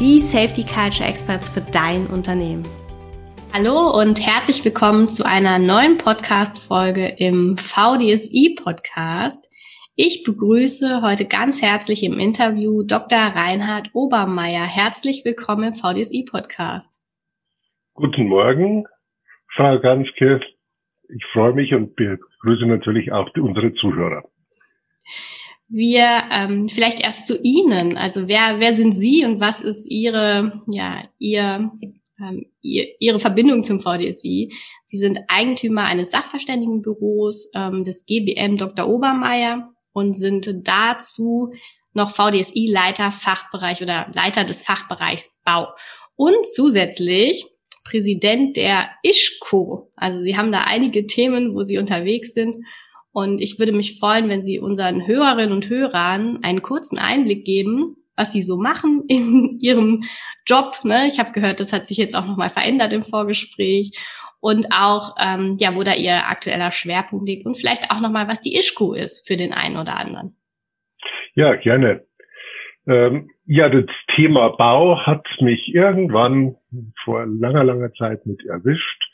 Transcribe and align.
die 0.00 0.18
Safety 0.18 0.62
Culture 0.62 1.06
Experts 1.06 1.50
für 1.50 1.60
dein 1.60 2.06
Unternehmen. 2.06 2.64
Hallo 3.52 4.00
und 4.00 4.18
herzlich 4.26 4.64
willkommen 4.64 5.10
zu 5.10 5.26
einer 5.26 5.58
neuen 5.58 5.98
Podcast-Folge 5.98 7.16
im 7.18 7.58
VDSI-Podcast. 7.58 9.46
Ich 9.96 10.24
begrüße 10.24 11.02
heute 11.02 11.26
ganz 11.26 11.60
herzlich 11.60 12.02
im 12.02 12.18
Interview 12.18 12.82
Dr. 12.82 13.18
Reinhard 13.18 13.90
Obermeier. 13.92 14.64
Herzlich 14.64 15.22
willkommen 15.26 15.64
im 15.64 15.74
VDSI-Podcast. 15.74 16.98
Guten 17.92 18.26
Morgen, 18.26 18.86
Frau 19.54 19.78
Ganske. 19.80 20.40
Ich 21.10 21.26
freue 21.34 21.52
mich 21.52 21.74
und 21.74 21.94
begrüße 21.94 22.64
natürlich 22.64 23.12
auch 23.12 23.28
unsere 23.36 23.74
Zuhörer. 23.74 24.24
Wir 25.72 26.24
ähm, 26.32 26.68
vielleicht 26.68 27.00
erst 27.00 27.26
zu 27.26 27.40
Ihnen. 27.40 27.96
Also 27.96 28.26
wer 28.26 28.58
wer 28.58 28.74
sind 28.74 28.92
Sie 28.92 29.24
und 29.24 29.40
was 29.40 29.60
ist 29.60 29.90
Ihre 29.90 30.62
ja 30.70 31.04
Ihr 31.18 31.70
ähm, 32.18 32.46
ihre 32.60 33.18
Verbindung 33.18 33.64
zum 33.64 33.80
VDSI. 33.80 34.52
Sie 34.84 34.98
sind 34.98 35.20
Eigentümer 35.28 35.84
eines 35.84 36.10
Sachverständigenbüros 36.10 37.50
ähm, 37.54 37.84
des 37.84 38.04
GBM 38.04 38.56
Dr. 38.56 38.88
Obermeier 38.88 39.70
und 39.92 40.14
sind 40.14 40.50
dazu 40.64 41.52
noch 41.92 42.10
VDSI-Leiter 42.10 43.10
Fachbereich 43.12 43.82
oder 43.82 44.10
Leiter 44.14 44.44
des 44.44 44.62
Fachbereichs 44.62 45.38
Bau. 45.44 45.68
Und 46.14 46.46
zusätzlich 46.46 47.46
Präsident 47.84 48.56
der 48.56 48.90
ISCO. 49.02 49.90
Also 49.96 50.20
Sie 50.20 50.36
haben 50.36 50.52
da 50.52 50.62
einige 50.62 51.06
Themen, 51.06 51.54
wo 51.54 51.62
Sie 51.62 51.78
unterwegs 51.78 52.34
sind. 52.34 52.56
Und 53.12 53.40
ich 53.40 53.58
würde 53.58 53.72
mich 53.72 53.98
freuen, 53.98 54.28
wenn 54.28 54.42
Sie 54.42 54.58
unseren 54.58 55.06
Hörerinnen 55.06 55.52
und 55.52 55.68
Hörern 55.68 56.40
einen 56.42 56.62
kurzen 56.62 56.98
Einblick 56.98 57.44
geben, 57.44 57.96
was 58.16 58.32
Sie 58.32 58.42
so 58.42 58.56
machen 58.56 59.04
in 59.08 59.58
Ihrem 59.60 60.04
Job. 60.46 60.78
Ne? 60.84 61.06
Ich 61.06 61.18
habe 61.18 61.32
gehört, 61.32 61.60
das 61.60 61.72
hat 61.72 61.86
sich 61.86 61.96
jetzt 61.96 62.14
auch 62.14 62.26
nochmal 62.26 62.50
verändert 62.50 62.92
im 62.92 63.02
Vorgespräch. 63.02 63.92
Und 64.42 64.68
auch, 64.72 65.16
ähm, 65.20 65.58
ja, 65.60 65.76
wo 65.76 65.82
da 65.82 65.92
Ihr 65.94 66.26
aktueller 66.26 66.70
Schwerpunkt 66.70 67.28
liegt 67.28 67.44
und 67.44 67.58
vielleicht 67.58 67.90
auch 67.90 68.00
nochmal, 68.00 68.26
was 68.26 68.40
die 68.40 68.56
ISCO 68.56 68.94
ist 68.94 69.28
für 69.28 69.36
den 69.36 69.52
einen 69.52 69.76
oder 69.76 69.96
anderen. 69.98 70.34
Ja, 71.34 71.56
gerne. 71.56 72.06
Ähm, 72.86 73.30
ja, 73.44 73.68
das 73.68 73.84
Thema 74.16 74.48
Bau 74.56 74.98
hat 75.04 75.26
mich 75.40 75.74
irgendwann 75.74 76.56
vor 77.04 77.26
langer, 77.26 77.64
langer 77.64 77.92
Zeit 77.92 78.24
mit 78.24 78.44
erwischt. 78.46 79.09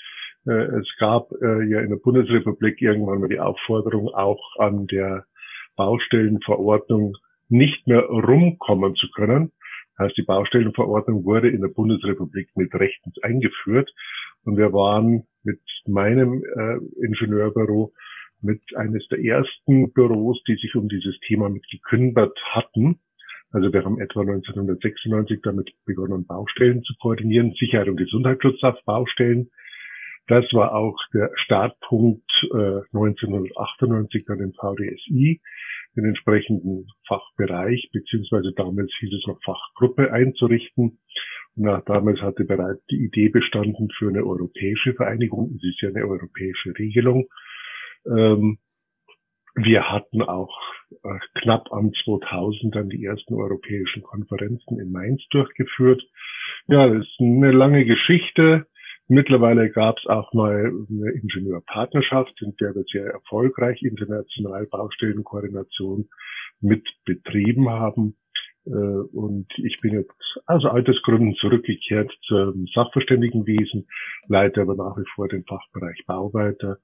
Äh, 0.47 0.79
es 0.81 0.89
gab 0.99 1.31
äh, 1.43 1.65
ja 1.65 1.81
in 1.81 1.91
der 1.91 1.97
Bundesrepublik 1.97 2.81
irgendwann 2.81 3.21
mal 3.21 3.29
die 3.29 3.41
Aufforderung, 3.41 4.09
auch 4.09 4.57
an 4.59 4.87
der 4.87 5.25
Baustellenverordnung 5.77 7.17
nicht 7.49 7.87
mehr 7.87 8.03
rumkommen 8.03 8.95
zu 8.97 9.09
können. 9.15 9.53
Das 9.97 10.07
heißt, 10.07 10.19
die 10.19 10.23
Baustellenverordnung 10.23 11.25
wurde 11.25 11.49
in 11.49 11.61
der 11.61 11.69
Bundesrepublik 11.69 12.51
mit 12.55 12.75
rechtens 12.75 13.15
eingeführt 13.23 13.93
und 14.45 14.57
wir 14.57 14.73
waren 14.73 15.25
mit 15.43 15.61
meinem 15.87 16.43
äh, 16.43 17.05
Ingenieurbüro 17.05 17.93
mit 18.43 18.63
eines 18.77 19.07
der 19.09 19.25
ersten 19.25 19.93
Büros, 19.93 20.43
die 20.47 20.56
sich 20.56 20.75
um 20.75 20.89
dieses 20.89 21.19
Thema 21.21 21.49
mit 21.49 21.67
gekümmert 21.71 22.39
hatten. 22.51 23.01
Also 23.51 23.73
wir 23.73 23.85
haben 23.85 24.01
etwa 24.01 24.21
1996 24.21 25.41
damit 25.43 25.73
begonnen, 25.85 26.27
Baustellen 26.27 26.83
zu 26.83 26.95
koordinieren, 27.01 27.55
Sicherheit 27.59 27.89
und 27.89 27.97
Gesundheitsschutz 27.97 28.62
auf 28.62 28.77
Baustellen. 28.85 29.51
Das 30.28 30.44
war 30.53 30.75
auch 30.75 30.98
der 31.14 31.31
Startpunkt 31.34 32.31
äh, 32.53 32.82
1998 32.92 34.25
dann 34.26 34.41
im 34.41 34.53
VDSI 34.54 35.41
den 35.97 36.04
entsprechenden 36.04 36.87
Fachbereich, 37.06 37.88
beziehungsweise 37.92 38.53
damals 38.53 38.92
hieß 38.98 39.12
es 39.12 39.26
noch 39.26 39.41
Fachgruppe 39.44 40.12
einzurichten. 40.12 40.98
Und 41.56 41.82
damals 41.87 42.20
hatte 42.20 42.44
bereits 42.44 42.84
die 42.87 43.04
Idee 43.04 43.31
bestanden 43.31 43.88
für 43.97 44.09
eine 44.09 44.25
europäische 44.25 44.92
Vereinigung. 44.94 45.54
Es 45.56 45.64
ist 45.64 45.81
ja 45.81 45.88
eine 45.88 46.06
europäische 46.06 46.78
Regelung. 46.78 47.28
Ähm, 48.06 48.58
wir 49.54 49.91
hatten 49.91 50.20
auch 50.20 50.54
äh, 51.03 51.19
knapp 51.41 51.72
am 51.72 51.93
2000 52.04 52.75
dann 52.75 52.91
die 52.91 53.03
ersten 53.04 53.34
europäischen 53.34 54.03
Konferenzen 54.03 54.78
in 54.78 54.93
Mainz 54.93 55.26
durchgeführt. 55.31 56.03
Ja, 56.69 56.87
das 56.88 57.06
ist 57.06 57.20
eine 57.20 57.53
lange 57.53 57.87
Geschichte. 57.87 58.66
Mittlerweile 59.09 59.71
gab 59.71 59.99
es 59.99 60.06
auch 60.06 60.33
mal 60.33 60.67
eine 60.67 61.11
Ingenieurpartnerschaft, 61.12 62.43
in 62.43 62.56
der 62.61 62.75
wir 62.75 62.84
sehr 62.91 63.06
erfolgreich 63.06 63.83
international 63.83 64.67
Baustellenkoordination 64.67 66.09
mit 66.61 66.84
betrieben 67.05 67.69
haben. 67.71 68.17
Äh, 68.67 68.71
und 68.71 69.47
ich 69.59 69.77
bin 69.81 69.93
jetzt 69.93 70.43
aus 70.47 70.65
Altersgründen 70.65 71.37
zurückgekehrt 71.37 72.12
zum 72.27 72.67
Sachverständigenwesen, 72.75 73.87
leite 74.27 74.62
aber 74.62 74.75
nach 74.75 74.97
wie 74.97 75.09
vor 75.15 75.28
den 75.28 75.44
Fachbereich 75.44 76.05
Bau 76.06 76.33
weiter 76.34 76.78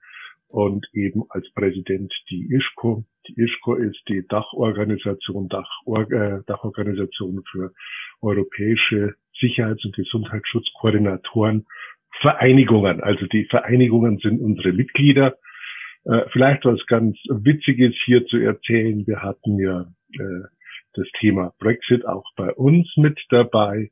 und 0.46 0.86
eben 0.92 1.24
als 1.30 1.50
Präsident 1.54 2.12
die 2.30 2.46
ISCO. 2.54 3.04
Die 3.26 3.40
ISCO 3.40 3.74
ist 3.74 4.00
die 4.08 4.24
Dachorganisation, 4.28 5.48
Dach, 5.48 5.68
äh, 6.10 6.40
Dachorganisation 6.46 7.42
für 7.50 7.72
europäische 8.20 9.14
Sicherheits- 9.40 9.84
und 9.84 9.96
Gesundheitsschutzkoordinatoren 9.96 11.66
Vereinigungen. 12.20 13.00
Also 13.02 13.26
die 13.26 13.44
Vereinigungen 13.46 14.18
sind 14.18 14.40
unsere 14.40 14.72
Mitglieder. 14.72 15.36
Äh, 16.04 16.22
vielleicht 16.32 16.64
was 16.64 16.84
ganz 16.86 17.16
Witziges 17.28 17.94
hier 18.04 18.26
zu 18.26 18.38
erzählen. 18.38 19.06
Wir 19.06 19.22
hatten 19.22 19.58
ja 19.58 19.86
äh, 20.18 20.46
das 20.94 21.06
Thema 21.20 21.52
Brexit 21.58 22.06
auch 22.06 22.24
bei 22.36 22.52
uns 22.52 22.92
mit 22.96 23.18
dabei. 23.30 23.90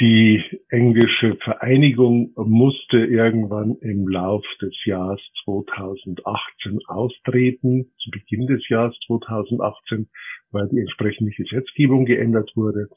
Die 0.00 0.42
englische 0.70 1.36
Vereinigung 1.44 2.32
musste 2.34 3.04
irgendwann 3.04 3.76
im 3.82 4.08
Lauf 4.08 4.46
des 4.62 4.74
Jahres 4.86 5.20
2018 5.44 6.78
austreten, 6.86 7.92
zu 7.98 8.10
Beginn 8.10 8.46
des 8.46 8.66
Jahres 8.70 8.96
2018, 9.06 10.08
weil 10.52 10.68
die 10.70 10.80
entsprechende 10.80 11.32
Gesetzgebung 11.32 12.06
geändert 12.06 12.50
wurde. 12.54 12.88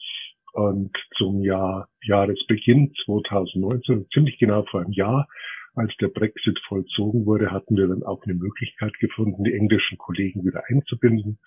Und 0.54 0.96
zum 1.18 1.42
Jahr, 1.42 1.90
Jahresbeginn 2.04 2.94
2019, 3.06 4.08
ziemlich 4.14 4.38
genau 4.38 4.64
vor 4.64 4.82
einem 4.82 4.92
Jahr, 4.92 5.28
als 5.76 5.92
der 5.98 6.10
Brexit 6.10 6.60
vollzogen 6.68 7.26
wurde, 7.26 7.52
hatten 7.52 7.76
wir 7.76 7.88
dann 7.88 8.04
auch 8.04 8.24
eine 8.24 8.36
Möglichkeit 8.36 8.94
gefunden, 9.00 9.44
die 9.44 9.54
englischen 9.54 9.98
Kollegen 9.98 10.46
wieder 10.46 10.64
einzubinden. 10.68 11.40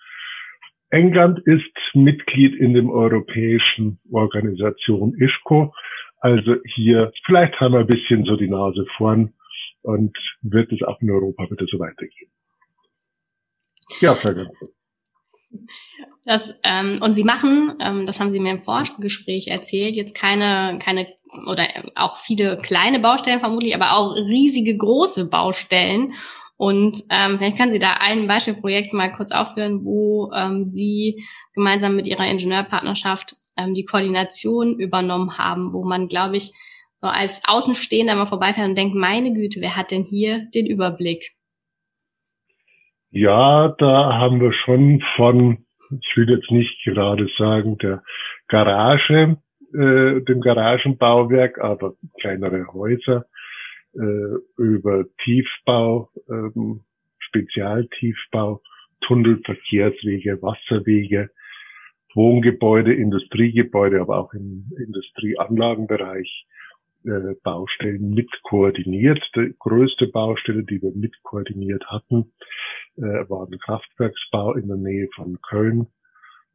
England 0.89 1.39
ist 1.39 1.71
Mitglied 1.93 2.55
in 2.55 2.73
dem 2.73 2.89
europäischen 2.89 3.99
Organisation 4.11 5.15
ISCO. 5.15 5.73
Also 6.19 6.55
hier, 6.65 7.11
vielleicht 7.25 7.59
haben 7.59 7.73
wir 7.73 7.79
ein 7.79 7.87
bisschen 7.87 8.25
so 8.25 8.35
die 8.35 8.49
Nase 8.49 8.85
vorn 8.97 9.33
und 9.83 10.17
wird 10.41 10.71
es 10.71 10.81
auch 10.83 10.99
in 11.01 11.11
Europa 11.11 11.49
wieder 11.49 11.65
so 11.69 11.79
weitergehen. 11.79 12.31
Ja, 14.01 14.15
Frau 14.15 14.33
das, 16.25 16.53
ähm, 16.63 16.99
und 17.01 17.13
Sie 17.13 17.23
machen, 17.23 17.75
ähm, 17.79 18.05
das 18.05 18.19
haben 18.19 18.31
Sie 18.31 18.39
mir 18.39 18.51
im 18.51 18.61
Vorgespräch 18.61 19.47
erzählt, 19.47 19.95
jetzt 19.95 20.15
keine, 20.15 20.79
keine 20.79 21.07
oder 21.45 21.67
auch 21.95 22.17
viele 22.17 22.57
kleine 22.57 22.99
Baustellen 22.99 23.39
vermutlich, 23.39 23.75
aber 23.75 23.93
auch 23.93 24.15
riesige 24.15 24.75
große 24.75 25.29
Baustellen. 25.29 26.13
Und 26.57 27.03
ähm, 27.11 27.37
vielleicht 27.37 27.57
können 27.57 27.71
Sie 27.71 27.79
da 27.79 27.93
ein 27.99 28.27
Beispielprojekt 28.27 28.91
mal 28.93 29.11
kurz 29.11 29.31
aufführen, 29.31 29.85
wo 29.85 30.31
ähm, 30.33 30.65
Sie 30.65 31.23
gemeinsam 31.53 31.95
mit 31.95 32.07
Ihrer 32.07 32.25
Ingenieurpartnerschaft 32.25 33.35
ähm, 33.57 33.75
die 33.75 33.85
Koordination 33.85 34.79
übernommen 34.79 35.37
haben, 35.37 35.73
wo 35.73 35.83
man, 35.83 36.07
glaube 36.07 36.37
ich, 36.37 36.51
so 36.99 37.07
als 37.07 37.41
Außenstehender 37.45 38.15
mal 38.15 38.25
vorbeifährt 38.25 38.67
und 38.67 38.77
denkt, 38.77 38.95
meine 38.95 39.33
Güte, 39.33 39.61
wer 39.61 39.75
hat 39.75 39.91
denn 39.91 40.03
hier 40.03 40.47
den 40.53 40.65
Überblick? 40.65 41.36
Ja, 43.19 43.69
da 43.79 44.13
haben 44.13 44.39
wir 44.41 44.53
schon 44.53 45.01
von, 45.15 45.65
ich 45.89 46.15
will 46.15 46.29
jetzt 46.29 46.51
nicht 46.51 46.83
gerade 46.83 47.27
sagen, 47.39 47.79
der 47.79 48.03
Garage, 48.47 49.37
äh, 49.73 50.21
dem 50.21 50.39
Garagenbauwerk, 50.39 51.57
aber 51.57 51.95
kleinere 52.21 52.67
Häuser, 52.73 53.25
äh, 53.95 54.61
über 54.61 55.05
Tiefbau, 55.23 56.11
ähm, 56.29 56.81
Spezialtiefbau, 57.17 58.61
Tunnel, 59.01 59.41
Verkehrswege, 59.43 60.39
Wasserwege, 60.43 61.31
Wohngebäude, 62.13 62.93
Industriegebäude, 62.93 63.99
aber 63.99 64.19
auch 64.19 64.33
im 64.33 64.71
Industrieanlagenbereich 64.77 66.45
äh, 67.07 67.35
Baustellen 67.43 68.09
mit 68.09 68.29
koordiniert. 68.43 69.19
Die 69.35 69.53
größte 69.57 70.07
Baustelle, 70.07 70.63
die 70.63 70.81
wir 70.81 70.91
mit 70.93 71.15
koordiniert 71.23 71.85
hatten, 71.87 72.33
äh, 72.97 73.29
war 73.29 73.47
ein 73.47 73.57
Kraftwerksbau 73.59 74.53
in 74.53 74.67
der 74.67 74.77
Nähe 74.77 75.07
von 75.15 75.39
Köln. 75.41 75.87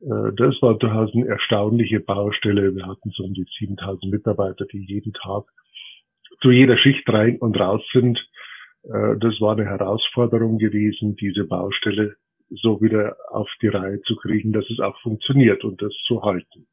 Äh, 0.01 0.33
das 0.37 0.61
war 0.61 0.79
durchaus 0.79 1.15
eine 1.15 1.27
erstaunliche 1.27 2.01
Baustelle. 2.01 2.75
Wir 2.75 2.87
hatten 2.87 3.11
so 3.11 3.25
um 3.25 3.35
die 3.35 3.47
7000 3.59 4.13
Mitarbeiter, 4.13 4.67
die 4.67 4.85
jeden 4.87 5.13
Tag 5.15 5.45
zu 6.41 6.51
jeder 6.51 6.77
Schicht 6.77 7.09
rein 7.09 7.39
und 7.39 7.59
raus 7.59 7.83
sind. 7.93 8.19
Das 8.85 9.41
war 9.41 9.53
eine 9.53 9.65
Herausforderung 9.65 10.59
gewesen, 10.59 11.15
diese 11.15 11.45
Baustelle 11.45 12.17
so 12.51 12.81
wieder 12.81 13.17
auf 13.31 13.49
die 13.61 13.69
Reihe 13.69 14.01
zu 14.03 14.17
kriegen, 14.17 14.53
dass 14.53 14.69
es 14.71 14.81
auch 14.81 14.99
funktioniert 15.03 15.63
und 15.63 15.81
das 15.81 15.93
zu 16.09 16.23
halten. 16.23 16.67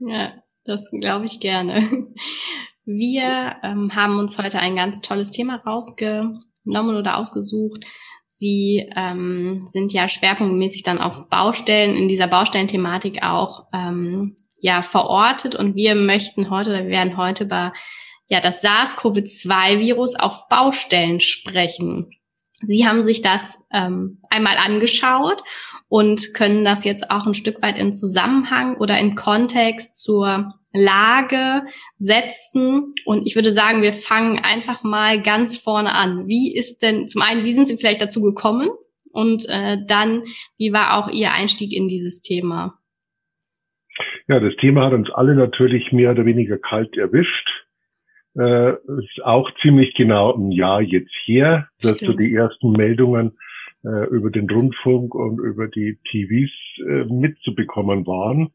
Ja, 0.00 0.34
das 0.64 0.90
glaube 0.90 1.24
ich 1.24 1.40
gerne. 1.40 2.08
Wir 2.84 3.56
ähm, 3.62 3.94
haben 3.94 4.18
uns 4.18 4.38
heute 4.38 4.58
ein 4.58 4.76
ganz 4.76 5.00
tolles 5.00 5.30
Thema 5.30 5.56
rausgenommen 5.56 6.96
oder 6.96 7.16
ausgesucht. 7.16 7.84
Sie 8.28 8.90
ähm, 8.94 9.66
sind 9.70 9.92
ja 9.92 10.08
schwerpunktmäßig 10.08 10.82
dann 10.82 10.98
auf 10.98 11.28
Baustellen, 11.28 11.96
in 11.96 12.08
dieser 12.08 12.26
Baustellenthematik 12.26 13.22
auch 13.22 13.66
ähm, 13.72 14.36
ja 14.58 14.82
verortet 14.82 15.54
und 15.54 15.76
wir 15.76 15.94
möchten 15.94 16.50
heute 16.50 16.70
oder 16.70 16.82
wir 16.84 16.90
werden 16.90 17.16
heute 17.16 17.44
über 17.44 17.72
ja 18.26 18.40
das 18.40 18.62
SARS-CoV-2-Virus 18.62 20.16
auf 20.16 20.48
Baustellen 20.48 21.20
sprechen. 21.20 22.10
Sie 22.60 22.86
haben 22.86 23.02
sich 23.02 23.22
das 23.22 23.64
ähm, 23.72 24.20
einmal 24.30 24.56
angeschaut 24.56 25.42
und 25.88 26.34
können 26.34 26.64
das 26.64 26.84
jetzt 26.84 27.10
auch 27.10 27.26
ein 27.26 27.34
Stück 27.34 27.62
weit 27.62 27.78
in 27.78 27.92
Zusammenhang 27.92 28.76
oder 28.76 28.98
in 28.98 29.14
Kontext 29.14 29.96
zur 29.96 30.54
Lage 30.74 31.62
setzen. 31.96 32.92
Und 33.06 33.26
ich 33.26 33.36
würde 33.36 33.52
sagen, 33.52 33.82
wir 33.82 33.92
fangen 33.92 34.40
einfach 34.40 34.82
mal 34.82 35.22
ganz 35.22 35.56
vorne 35.56 35.94
an. 35.94 36.26
Wie 36.26 36.54
ist 36.54 36.82
denn, 36.82 37.06
zum 37.08 37.22
einen, 37.22 37.44
wie 37.44 37.52
sind 37.52 37.66
Sie 37.66 37.76
vielleicht 37.76 38.02
dazu 38.02 38.20
gekommen? 38.20 38.68
Und 39.12 39.46
äh, 39.48 39.78
dann, 39.86 40.22
wie 40.58 40.72
war 40.72 40.98
auch 40.98 41.10
Ihr 41.10 41.32
Einstieg 41.32 41.72
in 41.72 41.88
dieses 41.88 42.20
Thema? 42.20 42.78
Ja, 44.26 44.40
das 44.40 44.56
Thema 44.56 44.86
hat 44.86 44.92
uns 44.92 45.10
alle 45.10 45.34
natürlich 45.34 45.92
mehr 45.92 46.10
oder 46.10 46.26
weniger 46.26 46.58
kalt 46.58 46.96
erwischt. 46.96 47.48
Äh, 48.36 48.72
ist 48.72 49.22
auch 49.22 49.48
ziemlich 49.62 49.94
genau 49.94 50.34
ein 50.34 50.50
Jahr 50.50 50.82
jetzt 50.82 51.14
her, 51.24 51.68
dass 51.80 51.96
Stimmt. 51.96 52.12
so 52.12 52.18
die 52.18 52.34
ersten 52.34 52.72
Meldungen 52.72 53.38
äh, 53.84 54.08
über 54.08 54.30
den 54.30 54.50
Rundfunk 54.50 55.14
und 55.14 55.38
über 55.38 55.68
die 55.68 55.98
TVs 56.10 56.50
äh, 56.78 57.04
mitzubekommen 57.04 58.06
waren. 58.06 58.52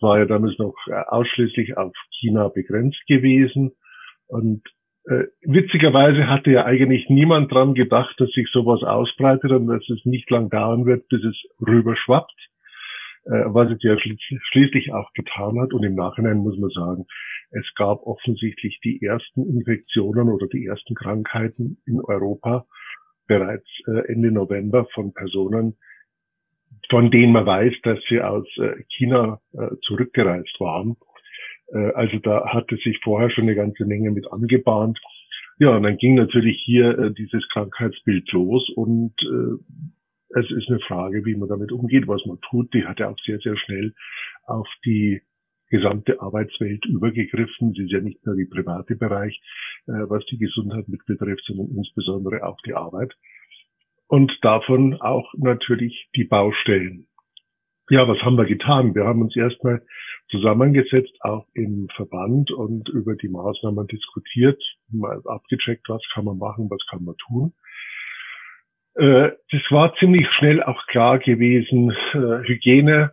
War 0.00 0.18
ja 0.18 0.26
damals 0.26 0.58
noch 0.58 0.74
äh, 0.86 0.92
ausschließlich 0.92 1.76
auf 1.76 1.92
China 2.20 2.48
begrenzt 2.48 3.04
gewesen. 3.06 3.72
Und 4.26 4.62
äh, 5.04 5.24
witzigerweise 5.42 6.28
hatte 6.28 6.50
ja 6.50 6.64
eigentlich 6.64 7.08
niemand 7.08 7.50
dran 7.50 7.74
gedacht, 7.74 8.14
dass 8.18 8.30
sich 8.30 8.48
sowas 8.52 8.82
ausbreitet 8.82 9.50
und 9.50 9.66
dass 9.66 9.88
es 9.88 10.04
nicht 10.04 10.30
lang 10.30 10.50
dauern 10.50 10.84
wird, 10.86 11.08
bis 11.08 11.24
es 11.24 11.36
rüberschwappt, 11.66 12.36
äh, 13.24 13.44
was 13.46 13.70
es 13.70 13.82
ja 13.82 13.98
schli 13.98 14.18
schließlich 14.50 14.92
auch 14.92 15.12
getan 15.14 15.58
hat. 15.60 15.72
Und 15.72 15.82
im 15.82 15.94
Nachhinein 15.94 16.38
muss 16.38 16.58
man 16.58 16.70
sagen, 16.70 17.06
es 17.50 17.64
gab 17.74 18.02
offensichtlich 18.02 18.80
die 18.84 19.02
ersten 19.02 19.48
Infektionen 19.48 20.28
oder 20.28 20.46
die 20.46 20.66
ersten 20.66 20.94
Krankheiten 20.94 21.78
in 21.86 22.00
Europa 22.00 22.66
bereits 23.26 23.68
äh, 23.86 24.12
Ende 24.12 24.30
November 24.30 24.86
von 24.92 25.14
Personen, 25.14 25.76
von 26.90 27.10
denen 27.10 27.32
man 27.32 27.46
weiß, 27.46 27.74
dass 27.82 27.98
sie 28.08 28.20
aus 28.20 28.46
äh, 28.58 28.82
China 28.88 29.40
äh, 29.52 29.76
zurückgereist 29.82 30.58
waren. 30.60 30.96
Also 31.70 32.18
da 32.20 32.46
hatte 32.46 32.76
sich 32.76 32.98
vorher 33.04 33.28
schon 33.28 33.44
eine 33.44 33.54
ganze 33.54 33.84
Menge 33.84 34.10
mit 34.10 34.32
angebahnt. 34.32 34.98
Ja, 35.58 35.76
und 35.76 35.82
dann 35.82 35.98
ging 35.98 36.14
natürlich 36.14 36.62
hier 36.64 37.10
dieses 37.10 37.46
Krankheitsbild 37.50 38.32
los 38.32 38.70
und 38.74 39.12
es 40.30 40.50
ist 40.50 40.70
eine 40.70 40.80
Frage, 40.80 41.26
wie 41.26 41.34
man 41.34 41.50
damit 41.50 41.70
umgeht, 41.70 42.08
was 42.08 42.24
man 42.24 42.40
tut. 42.40 42.72
Die 42.72 42.86
hatte 42.86 43.06
auch 43.06 43.18
sehr, 43.22 43.38
sehr 43.40 43.58
schnell 43.58 43.92
auf 44.46 44.66
die 44.86 45.20
gesamte 45.70 46.20
Arbeitswelt 46.20 46.84
übergegriffen. 46.86 47.72
Sie 47.72 47.84
ist 47.84 47.92
ja 47.92 48.00
nicht 48.00 48.24
nur 48.24 48.36
die 48.36 48.46
private 48.46 48.96
Bereich, 48.96 49.40
äh, 49.86 49.92
was 50.08 50.24
die 50.26 50.38
Gesundheit 50.38 50.88
mit 50.88 51.04
betrifft, 51.06 51.44
sondern 51.46 51.76
insbesondere 51.76 52.44
auch 52.44 52.58
die 52.62 52.74
Arbeit. 52.74 53.14
Und 54.08 54.32
davon 54.42 55.00
auch 55.00 55.32
natürlich 55.36 56.08
die 56.16 56.24
Baustellen. 56.24 57.06
Ja, 57.90 58.06
was 58.08 58.20
haben 58.22 58.36
wir 58.36 58.44
getan? 58.44 58.94
Wir 58.94 59.04
haben 59.04 59.22
uns 59.22 59.36
erstmal 59.36 59.82
zusammengesetzt, 60.30 61.14
auch 61.20 61.46
im 61.54 61.88
Verband 61.94 62.50
und 62.50 62.88
über 62.88 63.16
die 63.16 63.28
Maßnahmen 63.28 63.86
diskutiert, 63.86 64.62
mal 64.90 65.20
abgecheckt, 65.24 65.88
was 65.88 66.02
kann 66.12 66.24
man 66.24 66.38
machen, 66.38 66.68
was 66.70 66.84
kann 66.90 67.04
man 67.04 67.16
tun. 67.16 67.54
Äh, 68.94 69.30
das 69.50 69.62
war 69.70 69.94
ziemlich 69.96 70.26
schnell 70.32 70.62
auch 70.62 70.86
klar 70.86 71.18
gewesen, 71.18 71.90
äh, 72.12 72.46
Hygiene, 72.46 73.12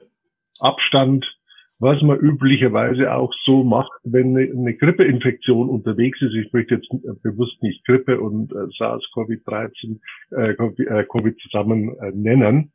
Abstand, 0.59 1.34
was 1.80 2.01
man 2.01 2.18
üblicherweise 2.18 3.13
auch 3.13 3.33
so 3.44 3.63
macht, 3.63 3.92
wenn 4.04 4.38
eine, 4.38 4.74
Grippeinfektion 4.75 5.69
unterwegs 5.69 6.22
ist. 6.22 6.33
Ich 6.33 6.51
möchte 6.54 6.75
jetzt 6.75 6.89
bewusst 7.22 7.62
nicht 7.62 7.86
Grippe 7.86 8.19
und 8.19 8.51
äh, 8.51 8.68
SARS-CoV-13, 8.77 10.00
äh, 10.31 10.54
Covid 11.04 11.36
äh, 11.36 11.42
zusammen 11.42 11.95
äh, 12.00 12.12
nennen, 12.13 12.72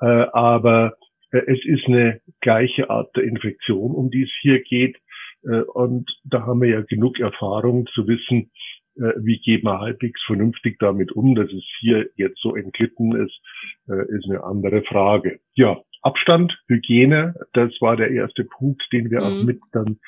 äh, 0.00 0.06
aber 0.32 0.94
äh, 1.30 1.42
es 1.46 1.64
ist 1.64 1.86
eine 1.86 2.20
gleiche 2.40 2.90
Art 2.90 3.14
der 3.16 3.24
Infektion, 3.24 3.92
um 3.92 4.10
die 4.10 4.22
es 4.22 4.32
hier 4.40 4.62
geht. 4.62 4.96
Äh, 5.44 5.62
und 5.62 6.10
da 6.24 6.46
haben 6.46 6.62
wir 6.62 6.68
ja 6.68 6.80
genug 6.82 7.20
Erfahrung 7.20 7.86
zu 7.94 8.06
wissen, 8.06 8.50
äh, 8.96 9.12
wie 9.18 9.38
geht 9.38 9.64
man 9.64 9.80
halbwegs 9.80 10.22
vernünftig 10.26 10.78
damit 10.78 11.12
um, 11.12 11.34
dass 11.34 11.50
es 11.50 11.64
hier 11.80 12.08
jetzt 12.16 12.40
so 12.40 12.54
entglitten 12.54 13.14
ist, 13.14 13.40
äh, 13.88 14.16
ist 14.16 14.26
eine 14.28 14.44
andere 14.44 14.82
Frage. 14.82 15.40
Ja, 15.54 15.80
Abstand, 16.02 16.60
Hygiene, 16.68 17.34
das 17.52 17.70
war 17.80 17.96
der 17.96 18.10
erste 18.10 18.44
Punkt, 18.44 18.82
den 18.92 19.10
wir 19.10 19.20
mhm. 19.20 19.26
auch 19.26 19.44
mit 19.44 19.60
dann 19.72 19.98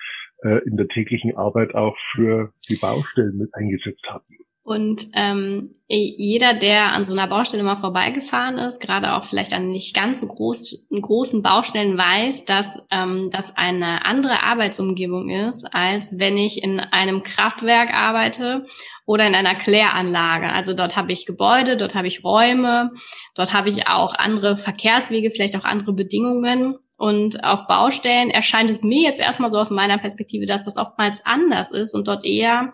äh, 0.42 0.58
in 0.66 0.76
der 0.76 0.88
täglichen 0.88 1.36
Arbeit 1.36 1.74
auch 1.74 1.96
für 2.12 2.52
die 2.68 2.76
Baustellen 2.76 3.38
mit 3.38 3.54
eingesetzt 3.54 4.04
hatten. 4.08 4.34
Und 4.64 5.08
ähm, 5.14 5.74
jeder, 5.88 6.54
der 6.54 6.92
an 6.92 7.04
so 7.04 7.12
einer 7.12 7.26
Baustelle 7.26 7.62
mal 7.62 7.76
vorbeigefahren 7.76 8.56
ist, 8.56 8.80
gerade 8.80 9.12
auch 9.12 9.26
vielleicht 9.26 9.52
an 9.52 9.68
nicht 9.68 9.94
ganz 9.94 10.20
so 10.20 10.26
groß, 10.26 10.86
großen 10.90 11.42
Baustellen, 11.42 11.98
weiß, 11.98 12.46
dass 12.46 12.82
ähm, 12.90 13.28
das 13.30 13.58
eine 13.58 14.06
andere 14.06 14.42
Arbeitsumgebung 14.42 15.28
ist, 15.28 15.66
als 15.74 16.18
wenn 16.18 16.38
ich 16.38 16.62
in 16.62 16.80
einem 16.80 17.22
Kraftwerk 17.22 17.92
arbeite 17.92 18.64
oder 19.04 19.26
in 19.26 19.34
einer 19.34 19.54
Kläranlage. 19.54 20.50
Also 20.50 20.72
dort 20.72 20.96
habe 20.96 21.12
ich 21.12 21.26
Gebäude, 21.26 21.76
dort 21.76 21.94
habe 21.94 22.08
ich 22.08 22.24
Räume, 22.24 22.90
dort 23.34 23.52
habe 23.52 23.68
ich 23.68 23.86
auch 23.86 24.14
andere 24.14 24.56
Verkehrswege, 24.56 25.30
vielleicht 25.30 25.58
auch 25.58 25.64
andere 25.64 25.92
Bedingungen. 25.92 26.78
Und 26.96 27.44
auf 27.44 27.66
Baustellen 27.66 28.30
erscheint 28.30 28.70
es 28.70 28.82
mir 28.82 29.02
jetzt 29.02 29.20
erstmal 29.20 29.50
so 29.50 29.58
aus 29.58 29.70
meiner 29.70 29.98
Perspektive, 29.98 30.46
dass 30.46 30.64
das 30.64 30.78
oftmals 30.78 31.20
anders 31.26 31.70
ist 31.70 31.92
und 31.92 32.08
dort 32.08 32.24
eher 32.24 32.72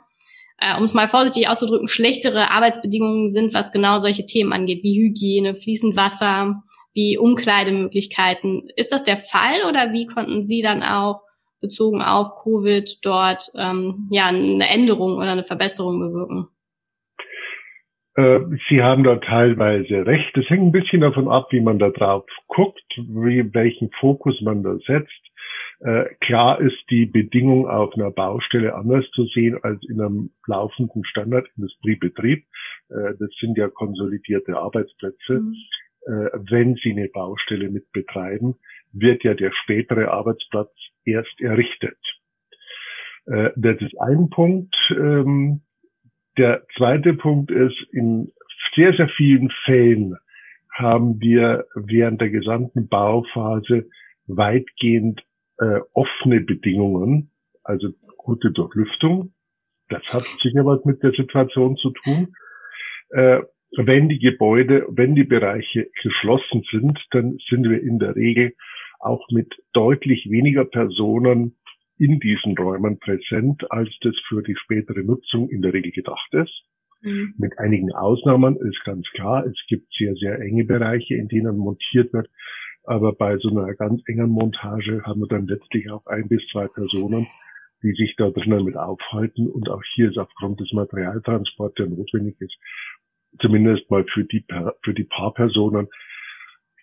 äh, 0.60 0.76
um 0.76 0.84
es 0.84 0.94
mal 0.94 1.08
vorsichtig 1.08 1.48
auszudrücken, 1.48 1.88
schlechtere 1.88 2.50
Arbeitsbedingungen 2.50 3.30
sind, 3.30 3.54
was 3.54 3.72
genau 3.72 3.98
solche 3.98 4.26
Themen 4.26 4.52
angeht, 4.52 4.82
wie 4.82 5.02
Hygiene, 5.02 5.54
fließend 5.54 5.96
Wasser, 5.96 6.62
wie 6.92 7.18
Umkleidemöglichkeiten. 7.18 8.68
Ist 8.76 8.92
das 8.92 9.04
der 9.04 9.16
Fall 9.16 9.68
oder 9.68 9.92
wie 9.92 10.06
konnten 10.06 10.44
Sie 10.44 10.60
dann 10.60 10.82
auch 10.82 11.22
bezogen 11.60 12.02
auf 12.02 12.34
Covid 12.42 13.04
dort 13.04 13.50
ähm, 13.56 14.08
ja 14.10 14.26
eine 14.26 14.68
Änderung 14.68 15.16
oder 15.16 15.32
eine 15.32 15.44
Verbesserung 15.44 16.00
bewirken? 16.00 16.48
Äh, 18.16 18.40
Sie 18.68 18.82
haben 18.82 19.04
da 19.04 19.16
teilweise 19.16 20.06
recht. 20.06 20.36
Es 20.36 20.48
hängt 20.50 20.62
ein 20.62 20.72
bisschen 20.72 21.00
davon 21.00 21.28
ab, 21.28 21.48
wie 21.50 21.60
man 21.60 21.78
da 21.78 21.90
drauf 21.90 22.24
guckt, 22.48 22.82
wie, 22.96 23.54
welchen 23.54 23.90
Fokus 24.00 24.40
man 24.40 24.62
da 24.62 24.76
setzt. 24.86 25.29
Äh, 25.80 26.14
klar 26.20 26.60
ist 26.60 26.78
die 26.90 27.06
Bedingung 27.06 27.66
auf 27.66 27.94
einer 27.94 28.10
Baustelle 28.10 28.74
anders 28.74 29.08
zu 29.12 29.24
sehen 29.26 29.58
als 29.62 29.82
in 29.88 30.00
einem 30.00 30.30
laufenden 30.46 31.04
Standardindustriebetrieb. 31.06 32.44
Äh, 32.90 33.14
das 33.18 33.30
sind 33.40 33.56
ja 33.56 33.68
konsolidierte 33.68 34.58
Arbeitsplätze. 34.58 35.40
Mhm. 35.40 35.54
Äh, 36.02 36.30
wenn 36.50 36.74
Sie 36.76 36.90
eine 36.92 37.08
Baustelle 37.08 37.70
mit 37.70 37.90
betreiben, 37.92 38.56
wird 38.92 39.24
ja 39.24 39.34
der 39.34 39.52
spätere 39.52 40.10
Arbeitsplatz 40.10 40.72
erst 41.04 41.40
errichtet. 41.40 41.98
Das 43.26 43.80
ist 43.80 44.00
ein 44.00 44.28
Punkt. 44.30 44.74
Ähm, 44.90 45.60
der 46.36 46.66
zweite 46.76 47.12
Punkt 47.12 47.52
ist, 47.52 47.76
in 47.92 48.32
sehr, 48.74 48.92
sehr 48.94 49.08
vielen 49.10 49.50
Fällen 49.64 50.16
haben 50.74 51.20
wir 51.20 51.66
während 51.74 52.20
der 52.20 52.30
gesamten 52.30 52.88
Bauphase 52.88 53.88
weitgehend 54.26 55.22
äh, 55.60 55.80
offene 55.92 56.40
Bedingungen, 56.40 57.30
also 57.62 57.90
gute 58.16 58.50
Durchlüftung. 58.50 59.32
Das 59.88 60.02
hat 60.08 60.24
sicher 60.42 60.64
was 60.64 60.84
mit 60.84 61.02
der 61.02 61.12
Situation 61.12 61.76
zu 61.76 61.90
tun. 61.90 62.34
Äh, 63.10 63.40
wenn 63.76 64.08
die 64.08 64.18
Gebäude, 64.18 64.86
wenn 64.88 65.14
die 65.14 65.24
Bereiche 65.24 65.90
geschlossen 66.02 66.64
sind, 66.70 66.98
dann 67.12 67.38
sind 67.48 67.68
wir 67.68 67.80
in 67.80 67.98
der 67.98 68.16
Regel 68.16 68.54
auch 68.98 69.26
mit 69.30 69.54
deutlich 69.72 70.28
weniger 70.28 70.64
Personen 70.64 71.56
in 71.98 72.18
diesen 72.18 72.56
Räumen 72.56 72.98
präsent, 72.98 73.70
als 73.70 73.90
das 74.00 74.16
für 74.28 74.42
die 74.42 74.56
spätere 74.56 75.02
Nutzung 75.02 75.48
in 75.50 75.62
der 75.62 75.72
Regel 75.72 75.92
gedacht 75.92 76.32
ist. 76.32 76.62
Mhm. 77.02 77.34
Mit 77.38 77.58
einigen 77.58 77.92
Ausnahmen 77.92 78.56
ist 78.56 78.82
ganz 78.84 79.06
klar, 79.12 79.46
es 79.46 79.56
gibt 79.68 79.92
sehr, 79.94 80.14
sehr 80.14 80.38
enge 80.40 80.64
Bereiche, 80.64 81.14
in 81.14 81.28
denen 81.28 81.56
montiert 81.56 82.12
wird. 82.12 82.28
Aber 82.90 83.12
bei 83.12 83.36
so 83.36 83.50
einer 83.50 83.72
ganz 83.74 84.02
engen 84.08 84.30
Montage 84.30 85.04
haben 85.04 85.20
wir 85.20 85.28
dann 85.28 85.46
letztlich 85.46 85.88
auch 85.92 86.04
ein 86.06 86.26
bis 86.26 86.44
zwei 86.50 86.66
Personen, 86.66 87.28
die 87.84 87.92
sich 87.92 88.16
da 88.16 88.30
drinnen 88.30 88.64
mit 88.64 88.76
aufhalten. 88.76 89.48
Und 89.48 89.68
auch 89.70 89.80
hier 89.94 90.10
ist 90.10 90.18
aufgrund 90.18 90.58
des 90.58 90.72
Materialtransports, 90.72 91.76
der 91.76 91.86
notwendig 91.86 92.34
ist, 92.40 92.56
zumindest 93.40 93.88
mal 93.92 94.04
für 94.12 94.24
die, 94.24 94.44
für 94.82 94.92
die 94.92 95.04
paar 95.04 95.32
Personen, 95.32 95.86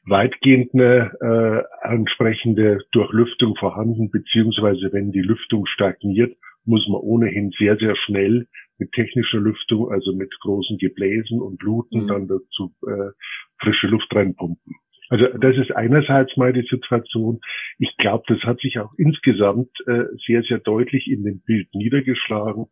weitgehend 0.05 0.73
eine 0.73 1.11
äh, 1.19 1.93
entsprechende 1.93 2.85
Durchlüftung 2.93 3.57
vorhanden, 3.57 4.09
beziehungsweise 4.09 4.93
wenn 4.93 5.11
die 5.11 5.19
Lüftung 5.19 5.65
stagniert, 5.65 6.37
muss 6.63 6.87
man 6.87 7.01
ohnehin 7.01 7.51
sehr, 7.59 7.75
sehr 7.75 7.97
schnell 7.97 8.47
mit 8.77 8.93
technischer 8.93 9.39
Lüftung, 9.39 9.91
also 9.91 10.13
mit 10.15 10.33
großen 10.39 10.77
Gebläsen 10.77 11.41
und 11.41 11.61
Luten 11.61 12.03
mhm. 12.03 12.07
dann 12.07 12.27
dazu 12.29 12.73
äh, 12.87 13.11
frische 13.59 13.87
Luft 13.87 14.07
reinpumpen. 14.15 14.73
Also 15.09 15.27
das 15.39 15.55
ist 15.57 15.71
einerseits 15.71 16.35
mal 16.37 16.53
die 16.53 16.67
Situation. 16.69 17.39
Ich 17.77 17.95
glaube, 17.97 18.23
das 18.27 18.41
hat 18.43 18.59
sich 18.59 18.79
auch 18.79 18.91
insgesamt 18.97 19.69
äh, 19.87 20.03
sehr, 20.25 20.43
sehr 20.43 20.59
deutlich 20.59 21.07
in 21.07 21.23
dem 21.23 21.41
Bild 21.41 21.73
niedergeschlagen. 21.73 22.67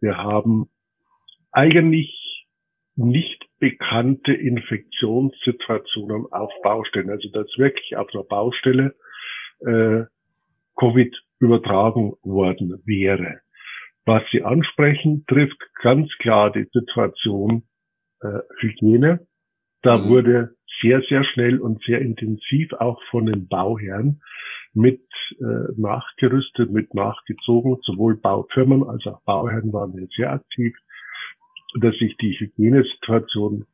Wir 0.00 0.16
haben 0.16 0.68
eigentlich 1.52 2.44
nicht 2.96 3.44
bekannte 3.58 4.32
Infektionssituationen 4.32 6.26
auf 6.32 6.52
Baustellen. 6.62 7.10
Also 7.10 7.30
dass 7.30 7.46
wirklich 7.56 7.96
auf 7.96 8.08
einer 8.12 8.24
Baustelle 8.24 8.94
äh, 9.60 10.04
Covid 10.76 11.14
übertragen 11.38 12.14
worden 12.22 12.82
wäre. 12.84 13.40
Was 14.04 14.22
Sie 14.30 14.42
ansprechen, 14.42 15.24
trifft 15.26 15.58
ganz 15.82 16.10
klar 16.18 16.50
die 16.52 16.66
Situation 16.72 17.64
äh, 18.22 18.40
Hygiene. 18.60 19.26
Da 19.82 19.98
mhm. 19.98 20.08
wurde 20.08 20.55
sehr, 20.80 21.02
sehr 21.08 21.24
schnell 21.24 21.58
und 21.58 21.82
sehr 21.84 22.00
intensiv 22.00 22.72
auch 22.74 23.02
von 23.10 23.26
den 23.26 23.48
Bauherren 23.48 24.22
mit 24.74 25.02
äh, 25.40 25.72
nachgerüstet, 25.76 26.70
mit 26.70 26.94
nachgezogen. 26.94 27.78
Sowohl 27.82 28.16
Baufirmen 28.16 28.84
als 28.84 29.06
auch 29.06 29.22
Bauherren 29.22 29.72
waren 29.72 29.92
hier 29.92 30.08
sehr 30.16 30.32
aktiv, 30.32 30.76
dass 31.80 31.96
sich 31.96 32.16
die 32.18 32.38
Hygienesituation 32.38 33.66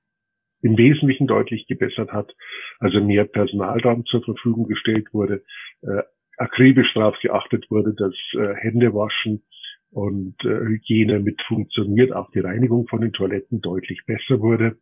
im 0.63 0.79
Wesentlichen 0.79 1.27
deutlich 1.27 1.67
gebessert 1.67 2.13
hat. 2.13 2.35
Also 2.79 3.01
mehr 3.01 3.25
Personal 3.25 3.81
zur 4.07 4.23
Verfügung 4.23 4.69
gestellt 4.69 5.13
wurde, 5.13 5.43
äh, 5.83 6.03
akribisch 6.37 6.95
darauf 6.95 7.19
geachtet 7.21 7.71
wurde, 7.71 7.95
dass 7.95 8.15
äh, 8.35 8.55
Händewaschen 8.55 9.43
und 9.91 10.37
äh, 10.45 10.49
Hygiene 10.49 11.21
mit 11.21 11.43
funktioniert, 11.43 12.13
auch 12.13 12.31
die 12.31 12.41
Reinigung 12.41 12.87
von 12.87 13.01
den 13.01 13.13
Toiletten 13.13 13.61
deutlich 13.61 14.05
besser 14.07 14.41
wurde. 14.41 14.79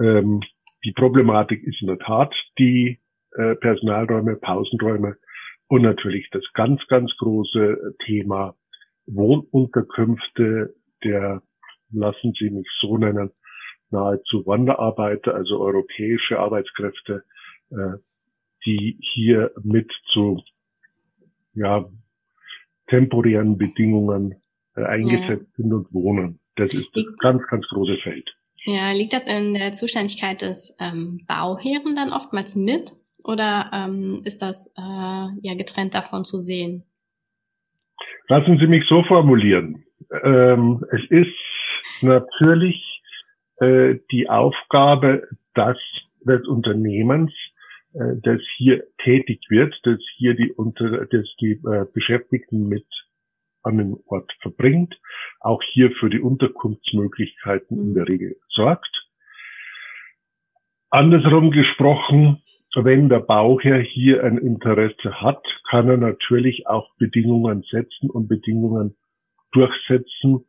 Ähm, 0.00 0.40
die 0.84 0.92
Problematik 0.92 1.62
ist 1.64 1.80
in 1.80 1.88
der 1.88 1.98
Tat 1.98 2.34
die 2.58 3.00
äh, 3.32 3.54
Personalräume, 3.56 4.36
Pausenräume 4.36 5.16
und 5.68 5.82
natürlich 5.82 6.28
das 6.30 6.44
ganz, 6.54 6.86
ganz 6.88 7.12
große 7.18 7.94
Thema 8.04 8.54
Wohnunterkünfte 9.06 10.74
der, 11.04 11.42
lassen 11.90 12.32
Sie 12.38 12.50
mich 12.50 12.68
so 12.80 12.98
nennen, 12.98 13.30
nahezu 13.90 14.46
Wanderarbeiter, 14.46 15.34
also 15.34 15.60
europäische 15.60 16.38
Arbeitskräfte, 16.38 17.24
äh, 17.70 17.98
die 18.64 18.98
hier 19.00 19.52
mit 19.62 19.90
zu 20.12 20.42
ja, 21.54 21.88
temporären 22.88 23.58
Bedingungen 23.58 24.40
äh, 24.74 24.82
eingesetzt 24.84 25.46
ja. 25.50 25.56
sind 25.56 25.72
und 25.72 25.92
wohnen. 25.92 26.40
Das 26.56 26.72
ist 26.72 26.88
das 26.94 27.04
ganz, 27.18 27.46
ganz 27.48 27.66
große 27.68 27.96
Feld. 27.98 28.36
Ja, 28.66 28.90
liegt 28.90 29.12
das 29.12 29.28
in 29.28 29.54
der 29.54 29.72
Zuständigkeit 29.72 30.42
des 30.42 30.76
ähm, 30.80 31.20
Bauherren 31.28 31.94
dann 31.94 32.12
oftmals 32.12 32.56
mit 32.56 32.92
oder 33.22 33.70
ähm, 33.72 34.22
ist 34.24 34.42
das 34.42 34.72
äh, 34.76 34.80
ja 34.80 35.54
getrennt 35.56 35.94
davon 35.94 36.24
zu 36.24 36.40
sehen? 36.40 36.84
Lassen 38.28 38.58
Sie 38.58 38.66
mich 38.66 38.84
so 38.88 39.04
formulieren. 39.04 39.84
Ähm, 40.24 40.84
es 40.90 41.00
ist 41.10 42.02
natürlich 42.02 42.76
äh, 43.60 43.96
die 44.10 44.28
Aufgabe 44.28 45.28
dass, 45.54 45.78
des 46.20 46.46
Unternehmens, 46.46 47.32
äh, 47.94 48.16
das 48.22 48.40
hier 48.56 48.84
tätig 49.02 49.40
wird, 49.48 49.74
das 49.84 49.98
hier 50.16 50.34
die, 50.34 50.52
unter, 50.52 51.06
das 51.06 51.26
die 51.40 51.52
äh, 51.52 51.86
Beschäftigten 51.92 52.68
mit 52.68 52.86
an 53.66 53.78
den 53.78 53.96
Ort 54.06 54.32
verbringt, 54.40 54.98
auch 55.40 55.62
hier 55.72 55.90
für 55.92 56.08
die 56.08 56.20
Unterkunftsmöglichkeiten 56.20 57.78
in 57.78 57.94
der 57.94 58.04
mhm. 58.04 58.08
Regel 58.08 58.36
sorgt. 58.48 59.06
Andersrum 60.90 61.50
gesprochen, 61.50 62.42
wenn 62.74 63.08
der 63.08 63.20
Bauherr 63.20 63.80
hier 63.80 64.22
ein 64.22 64.38
Interesse 64.38 65.20
hat, 65.20 65.42
kann 65.68 65.88
er 65.88 65.96
natürlich 65.96 66.66
auch 66.66 66.94
Bedingungen 66.98 67.64
setzen 67.70 68.10
und 68.10 68.28
Bedingungen 68.28 68.96
durchsetzen, 69.52 70.44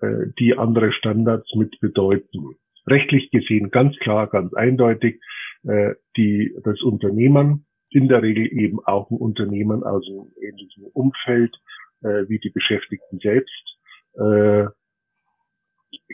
äh, 0.00 0.26
die 0.38 0.56
andere 0.56 0.92
Standards 0.92 1.54
mit 1.54 1.80
bedeuten. 1.80 2.56
Rechtlich 2.86 3.30
gesehen 3.30 3.70
ganz 3.70 3.96
klar, 3.98 4.26
ganz 4.26 4.52
eindeutig, 4.54 5.20
äh, 5.64 5.94
die, 6.16 6.54
das 6.62 6.82
Unternehmen, 6.82 7.66
in 7.90 8.08
der 8.08 8.22
Regel 8.22 8.46
eben 8.46 8.84
auch 8.84 9.10
ein 9.10 9.18
Unternehmen 9.18 9.82
aus 9.82 10.06
einem 10.08 10.32
ähnlichen 10.40 10.84
Umfeld, 10.92 11.56
äh, 12.02 12.28
wie 12.28 12.38
die 12.38 12.50
Beschäftigten 12.50 13.18
selbst. 13.18 13.78
Äh, 14.14 14.66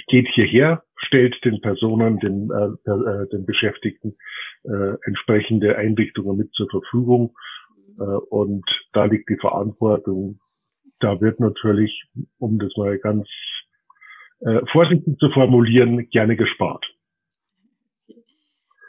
geht 0.08 0.28
hierher, 0.34 0.82
stellt 0.96 1.36
den 1.44 1.60
Personen, 1.60 2.18
den, 2.18 2.50
äh, 2.50 2.90
äh, 2.90 3.28
den 3.28 3.46
Beschäftigten 3.46 4.16
äh, 4.64 4.94
entsprechende 5.04 5.76
Einrichtungen 5.76 6.36
mit 6.36 6.52
zur 6.52 6.68
Verfügung. 6.70 7.36
Äh, 7.98 8.02
und 8.02 8.64
da 8.92 9.04
liegt 9.04 9.28
die 9.28 9.36
Verantwortung. 9.36 10.40
Da 11.00 11.20
wird 11.20 11.40
natürlich, 11.40 12.04
um 12.38 12.58
das 12.58 12.72
mal 12.76 12.98
ganz 12.98 13.28
äh, 14.40 14.60
vorsichtig 14.72 15.18
zu 15.18 15.30
formulieren, 15.30 16.08
gerne 16.10 16.36
gespart. 16.36 16.84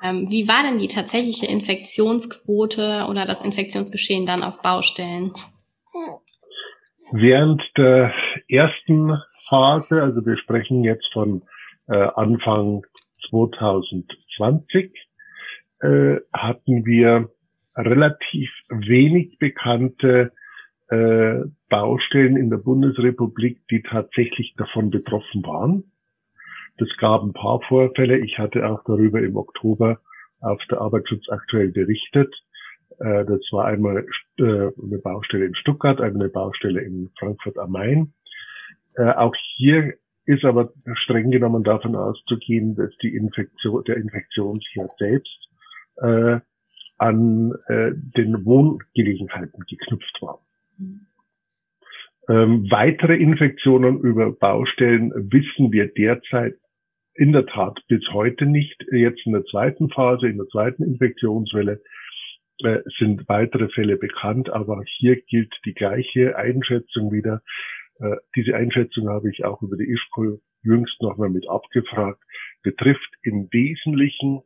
Ähm, 0.01 0.29
wie 0.29 0.47
war 0.47 0.63
denn 0.63 0.79
die 0.79 0.87
tatsächliche 0.87 1.45
Infektionsquote 1.45 3.05
oder 3.09 3.25
das 3.25 3.43
Infektionsgeschehen 3.43 4.25
dann 4.25 4.43
auf 4.43 4.61
Baustellen? 4.61 5.33
Während 7.11 7.63
der 7.75 8.13
ersten 8.47 9.17
Phase, 9.47 10.01
also 10.01 10.23
wir 10.25 10.37
sprechen 10.37 10.83
jetzt 10.83 11.11
von 11.11 11.41
äh, 11.87 11.95
Anfang 11.95 12.83
2020, 13.29 14.93
äh, 15.81 16.17
hatten 16.31 16.85
wir 16.85 17.29
relativ 17.75 18.51
wenig 18.69 19.39
bekannte 19.39 20.31
äh, 20.89 21.39
Baustellen 21.69 22.37
in 22.37 22.51
der 22.51 22.57
Bundesrepublik, 22.57 23.67
die 23.71 23.81
tatsächlich 23.81 24.53
davon 24.57 24.91
betroffen 24.91 25.43
waren. 25.43 25.91
Das 26.77 26.89
gab 26.97 27.23
ein 27.23 27.33
paar 27.33 27.61
Vorfälle. 27.61 28.19
Ich 28.19 28.37
hatte 28.37 28.67
auch 28.67 28.83
darüber 28.85 29.19
im 29.19 29.35
Oktober 29.35 29.99
auf 30.41 30.61
der 30.69 30.79
Arbeitsschutz 30.79 31.27
aktuell 31.29 31.69
berichtet. 31.69 32.33
Äh, 32.99 33.25
das 33.25 33.41
war 33.51 33.65
einmal 33.65 34.05
äh, 34.37 34.43
eine 34.43 34.99
Baustelle 35.01 35.45
in 35.45 35.55
Stuttgart, 35.55 36.01
eine 36.01 36.29
Baustelle 36.29 36.81
in 36.81 37.09
Frankfurt 37.17 37.57
am 37.57 37.71
Main. 37.71 38.13
Äh, 38.95 39.11
auch 39.11 39.35
hier 39.55 39.93
ist 40.25 40.45
aber 40.45 40.71
streng 40.93 41.31
genommen 41.31 41.63
davon 41.63 41.95
auszugehen, 41.95 42.75
dass 42.75 42.95
die 42.97 43.15
Infektion, 43.15 43.83
der 43.85 43.97
Infektionsherd 43.97 44.91
selbst 44.99 45.49
äh, 45.97 46.39
an 46.97 47.53
äh, 47.67 47.91
den 47.95 48.45
Wohngelegenheiten 48.45 49.63
geknüpft 49.67 50.21
war. 50.21 50.39
Ähm, 52.27 52.67
weitere 52.69 53.15
Infektionen 53.15 54.01
über 54.01 54.31
Baustellen 54.31 55.11
wissen 55.31 55.71
wir 55.71 55.87
derzeit 55.87 56.55
in 57.15 57.31
der 57.31 57.47
Tat 57.47 57.79
bis 57.87 58.07
heute 58.11 58.45
nicht. 58.45 58.85
Jetzt 58.91 59.25
in 59.25 59.31
der 59.31 59.45
zweiten 59.45 59.89
Phase, 59.89 60.27
in 60.27 60.37
der 60.37 60.47
zweiten 60.47 60.83
Infektionswelle 60.83 61.81
äh, 62.63 62.81
sind 62.97 63.27
weitere 63.27 63.69
Fälle 63.69 63.97
bekannt, 63.97 64.49
aber 64.49 64.83
hier 64.97 65.21
gilt 65.21 65.53
die 65.65 65.73
gleiche 65.73 66.37
Einschätzung 66.37 67.11
wieder. 67.11 67.41
Äh, 67.99 68.15
diese 68.35 68.55
Einschätzung 68.55 69.09
habe 69.09 69.29
ich 69.29 69.45
auch 69.45 69.61
über 69.61 69.77
die 69.77 69.89
ISPOL 69.89 70.39
jüngst 70.61 71.01
nochmal 71.01 71.29
mit 71.29 71.47
abgefragt, 71.49 72.21
betrifft 72.63 73.15
im 73.23 73.47
Wesentlichen 73.51 74.41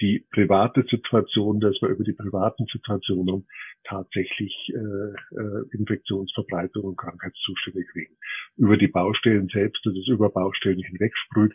die 0.00 0.24
private 0.32 0.84
Situation, 0.90 1.60
dass 1.60 1.76
wir 1.82 1.90
über 1.90 2.04
die 2.04 2.14
privaten 2.14 2.64
Situationen 2.72 3.46
tatsächlich 3.84 4.54
äh, 4.72 5.36
äh, 5.36 5.64
Infektionsverbreitung 5.72 6.84
und 6.84 6.96
Krankheitszustände 6.96 7.84
kriegen. 7.84 8.16
Über 8.56 8.76
die 8.76 8.88
Baustellen 8.88 9.48
selbst, 9.52 9.84
dass 9.84 9.94
es 9.94 10.08
über 10.08 10.30
Baustellen 10.30 10.82
hinwegsprüht, 10.82 11.52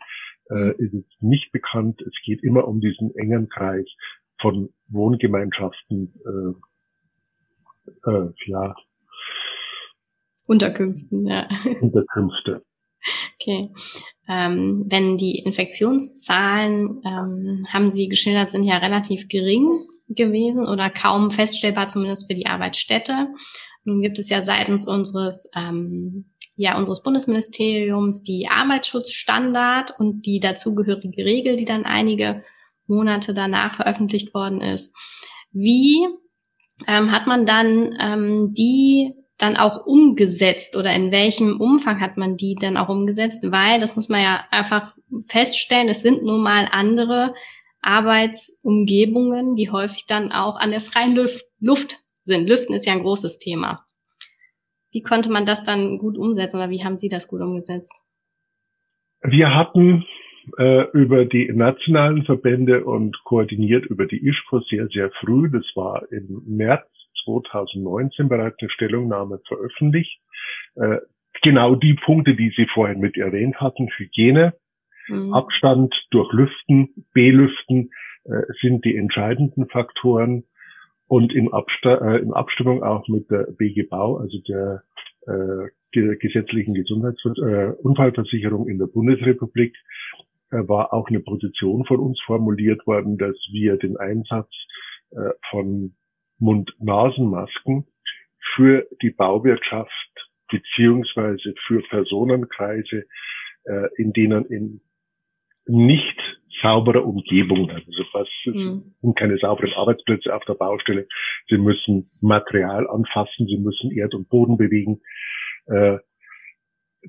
äh, 0.50 0.76
ist 0.76 0.94
nicht 1.20 1.50
bekannt. 1.52 2.00
Es 2.02 2.14
geht 2.24 2.42
immer 2.44 2.68
um 2.68 2.80
diesen 2.80 3.14
engen 3.16 3.48
Kreis 3.48 3.86
von 4.40 4.72
Wohngemeinschaften, 4.88 6.12
äh, 8.04 8.10
äh, 8.10 8.30
ja, 8.46 8.74
Unterkünften, 10.48 11.26
ja. 11.26 11.48
Unterkünfte. 11.80 12.64
Okay. 13.34 13.70
Ähm, 14.28 14.84
wenn 14.88 15.16
die 15.16 15.38
Infektionszahlen, 15.38 17.02
ähm, 17.04 17.66
haben 17.68 17.90
Sie 17.92 18.08
geschildert, 18.08 18.50
sind 18.50 18.64
ja 18.64 18.78
relativ 18.78 19.28
gering 19.28 19.86
gewesen 20.08 20.66
oder 20.66 20.90
kaum 20.90 21.30
feststellbar, 21.30 21.88
zumindest 21.88 22.30
für 22.30 22.36
die 22.36 22.46
Arbeitsstätte. 22.46 23.28
Nun 23.84 24.02
gibt 24.02 24.18
es 24.18 24.28
ja 24.28 24.42
seitens 24.42 24.86
unseres, 24.86 25.50
ähm, 25.54 26.26
ja, 26.56 26.76
unseres 26.78 27.02
Bundesministeriums 27.02 28.22
die 28.22 28.48
Arbeitsschutzstandard 28.48 29.94
und 29.98 30.26
die 30.26 30.40
dazugehörige 30.40 31.24
Regel, 31.24 31.56
die 31.56 31.66
dann 31.66 31.84
einige 31.84 32.42
Monate 32.88 33.34
danach 33.34 33.74
veröffentlicht 33.74 34.34
worden 34.34 34.60
ist. 34.60 34.94
Wie 35.52 36.06
ähm, 36.86 37.10
hat 37.12 37.26
man 37.26 37.46
dann 37.46 37.96
ähm, 38.00 38.52
die 38.52 39.14
dann 39.38 39.56
auch 39.56 39.86
umgesetzt 39.86 40.76
oder 40.76 40.94
in 40.94 41.10
welchem 41.10 41.60
Umfang 41.60 42.00
hat 42.00 42.16
man 42.16 42.36
die 42.36 42.54
dann 42.54 42.76
auch 42.76 42.88
umgesetzt? 42.88 43.42
Weil, 43.50 43.80
das 43.80 43.96
muss 43.96 44.08
man 44.08 44.22
ja 44.22 44.44
einfach 44.50 44.96
feststellen, 45.28 45.88
es 45.88 46.02
sind 46.02 46.22
nun 46.22 46.42
mal 46.42 46.68
andere 46.70 47.34
Arbeitsumgebungen, 47.82 49.54
die 49.54 49.70
häufig 49.70 50.06
dann 50.06 50.32
auch 50.32 50.56
an 50.58 50.70
der 50.70 50.80
freien 50.80 51.14
Luft 51.60 51.98
sind. 52.22 52.48
Lüften 52.48 52.74
ist 52.74 52.86
ja 52.86 52.94
ein 52.94 53.02
großes 53.02 53.38
Thema. 53.38 53.84
Wie 54.90 55.02
konnte 55.02 55.30
man 55.30 55.44
das 55.44 55.62
dann 55.62 55.98
gut 55.98 56.16
umsetzen 56.16 56.56
oder 56.56 56.70
wie 56.70 56.82
haben 56.82 56.98
Sie 56.98 57.08
das 57.08 57.28
gut 57.28 57.42
umgesetzt? 57.42 57.92
Wir 59.22 59.54
hatten 59.54 60.04
äh, 60.58 60.84
über 60.92 61.24
die 61.24 61.50
nationalen 61.52 62.24
Verbände 62.24 62.84
und 62.84 63.16
koordiniert 63.24 63.86
über 63.86 64.06
die 64.06 64.26
ISPO 64.26 64.60
sehr, 64.60 64.88
sehr 64.88 65.10
früh, 65.20 65.50
das 65.50 65.64
war 65.74 66.10
im 66.10 66.42
März 66.46 66.86
2019 67.24 68.28
bereits 68.28 68.56
eine 68.60 68.70
Stellungnahme 68.70 69.40
veröffentlicht. 69.46 70.20
Äh, 70.76 70.98
genau 71.42 71.74
die 71.74 71.94
Punkte, 71.94 72.34
die 72.34 72.52
Sie 72.56 72.66
vorhin 72.72 73.00
mit 73.00 73.16
erwähnt 73.16 73.60
hatten, 73.60 73.88
Hygiene, 73.88 74.54
mhm. 75.08 75.34
Abstand 75.34 75.94
durch 76.10 76.32
Lüften, 76.32 77.06
Belüften 77.12 77.90
äh, 78.24 78.42
sind 78.60 78.84
die 78.84 78.96
entscheidenden 78.96 79.68
Faktoren 79.68 80.44
und 81.08 81.32
in, 81.32 81.52
Absta 81.52 82.14
äh, 82.14 82.18
in 82.18 82.32
Abstimmung 82.32 82.82
auch 82.82 83.06
mit 83.08 83.30
der 83.30 83.46
BG 83.56 83.84
Bau, 83.84 84.16
also 84.16 84.38
der 84.48 84.82
äh, 85.26 85.70
gesetzlichen 85.92 86.74
Gesundheitsunfallversicherung 86.74 88.68
äh, 88.68 88.70
in 88.72 88.78
der 88.78 88.86
Bundesrepublik, 88.86 89.74
war 90.50 90.92
auch 90.92 91.08
eine 91.08 91.20
Position 91.20 91.84
von 91.86 91.98
uns 91.98 92.20
formuliert 92.24 92.86
worden, 92.86 93.18
dass 93.18 93.36
wir 93.52 93.76
den 93.76 93.96
Einsatz 93.96 94.50
äh, 95.10 95.30
von 95.50 95.94
Mund-Nasen-Masken 96.38 97.86
für 98.54 98.86
die 99.02 99.10
Bauwirtschaft 99.10 99.90
beziehungsweise 100.50 101.54
für 101.66 101.82
Personenkreise, 101.82 103.04
äh, 103.64 103.88
in 103.96 104.12
denen 104.12 104.44
in 104.46 104.80
nicht 105.66 106.18
sauberer 106.62 107.04
Umgebung, 107.04 107.68
also 107.70 108.04
was 108.12 108.28
mhm. 108.46 108.94
sind 109.02 109.18
keine 109.18 109.36
sauberen 109.38 109.72
Arbeitsplätze 109.74 110.34
auf 110.34 110.44
der 110.44 110.54
Baustelle. 110.54 111.06
Sie 111.48 111.58
müssen 111.58 112.10
Material 112.20 112.88
anfassen, 112.88 113.46
sie 113.46 113.58
müssen 113.58 113.90
Erd 113.90 114.14
und 114.14 114.28
Boden 114.28 114.56
bewegen. 114.56 115.00